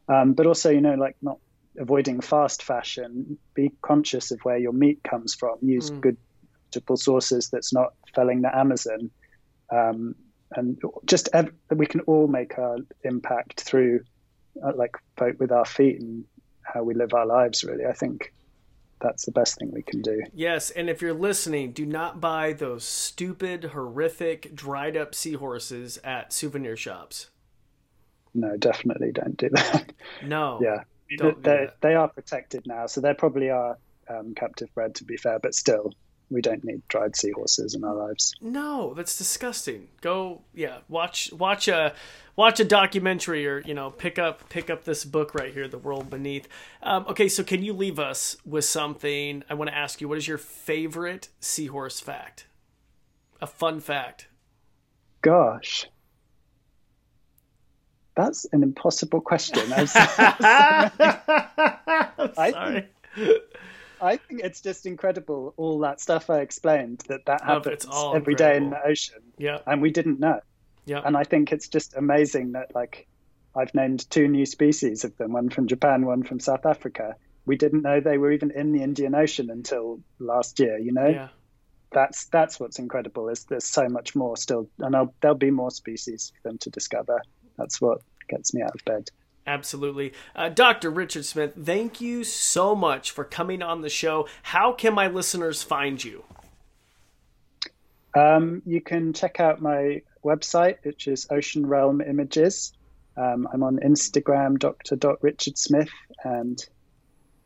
[0.08, 1.38] Um, but also, you know, like not
[1.78, 5.58] avoiding fast fashion, be conscious of where your meat comes from.
[5.62, 6.02] Use mm.
[6.02, 6.18] good
[6.66, 9.12] vegetable sources that's not felling the Amazon.
[9.72, 10.16] Um,
[10.52, 14.02] and just ev- we can all make our impact through
[14.64, 16.26] uh, like vote with our feet and
[16.74, 17.64] how we live our lives.
[17.64, 18.34] Really, I think
[19.02, 20.24] that's the best thing we can do.
[20.34, 26.34] Yes, and if you're listening, do not buy those stupid, horrific, dried up seahorses at
[26.34, 27.30] souvenir shops.
[28.34, 29.92] No, definitely don't do that.
[30.24, 30.60] No.
[30.64, 30.84] yeah.
[31.42, 33.78] They, they are protected now, so they probably are
[34.10, 35.92] um, captive bred, to be fair, but still,
[36.30, 38.36] we don't need dried seahorses in our lives.
[38.42, 39.88] No, that's disgusting.
[40.02, 41.94] Go, yeah, watch watch a
[42.36, 45.78] watch a documentary or you know pick up pick up this book right here, The
[45.78, 46.48] World Beneath.
[46.84, 49.44] Um, okay, so can you leave us with something?
[49.50, 52.48] I want to ask you, what is your favorite seahorse fact?
[53.42, 54.28] A fun fact.
[55.22, 55.88] Gosh.
[58.16, 59.62] That's an impossible question.
[59.74, 59.92] I'm
[62.38, 62.86] I
[64.02, 67.86] I think it's just incredible all that stuff I explained that that happens
[68.16, 69.22] every day in the ocean.
[69.38, 70.40] Yeah, and we didn't know.
[70.86, 73.08] Yeah, and I think it's just amazing that like
[73.56, 77.16] I've named two new species of them, one from Japan, one from South Africa.
[77.46, 80.78] We didn't know they were even in the Indian Ocean until last year.
[80.78, 81.30] You know, yeah.
[81.92, 83.30] that's that's what's incredible.
[83.30, 86.70] Is there's so much more still, and I'll, there'll be more species for them to
[86.70, 87.22] discover.
[87.58, 89.10] That's what gets me out of bed.
[89.50, 90.14] Absolutely.
[90.36, 90.92] Uh, Dr.
[90.92, 94.28] Richard Smith, thank you so much for coming on the show.
[94.44, 96.24] How can my listeners find you?
[98.16, 102.74] Um, you can check out my website, which is Ocean Realm Images.
[103.18, 105.16] Um, I'm on Instagram, Dr.
[105.22, 105.90] Richard Smith,
[106.24, 106.64] and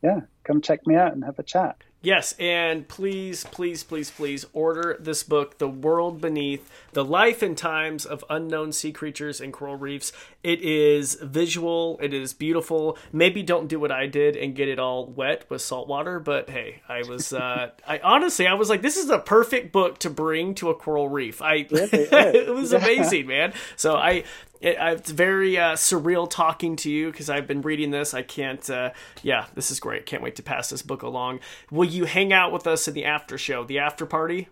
[0.03, 1.77] yeah, come check me out and have a chat.
[2.03, 7.57] Yes, and please, please, please, please order this book, The World Beneath The Life and
[7.57, 10.11] Times of Unknown Sea Creatures and Coral Reefs.
[10.43, 12.97] It is visual, it is beautiful.
[13.13, 16.49] Maybe don't do what I did and get it all wet with salt water, but
[16.49, 20.09] hey, I was, uh, I honestly, I was like, this is a perfect book to
[20.09, 21.41] bring to a coral reef.
[21.41, 23.53] I, it was amazing, man.
[23.77, 24.25] So I,
[24.63, 28.13] it, it's very uh, surreal talking to you because I've been reading this.
[28.13, 28.67] I can't.
[28.69, 28.91] Uh,
[29.21, 30.05] yeah, this is great.
[30.05, 31.39] Can't wait to pass this book along.
[31.71, 34.49] Will you hang out with us in the after show, the after party?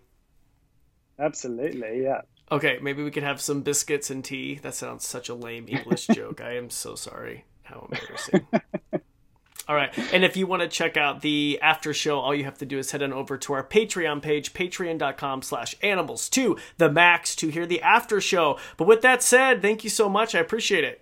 [1.19, 2.03] Absolutely.
[2.03, 2.21] Yeah.
[2.51, 4.55] Okay, maybe we could have some biscuits and tea.
[4.55, 6.41] That sounds such a lame English joke.
[6.41, 7.45] I am so sorry.
[7.63, 8.47] How embarrassing.
[9.67, 9.97] All right.
[10.11, 12.77] And if you want to check out the after show, all you have to do
[12.77, 17.47] is head on over to our Patreon page, patreon.com slash animals to the max to
[17.47, 18.59] hear the after show.
[18.75, 20.35] But with that said, thank you so much.
[20.35, 21.01] I appreciate it.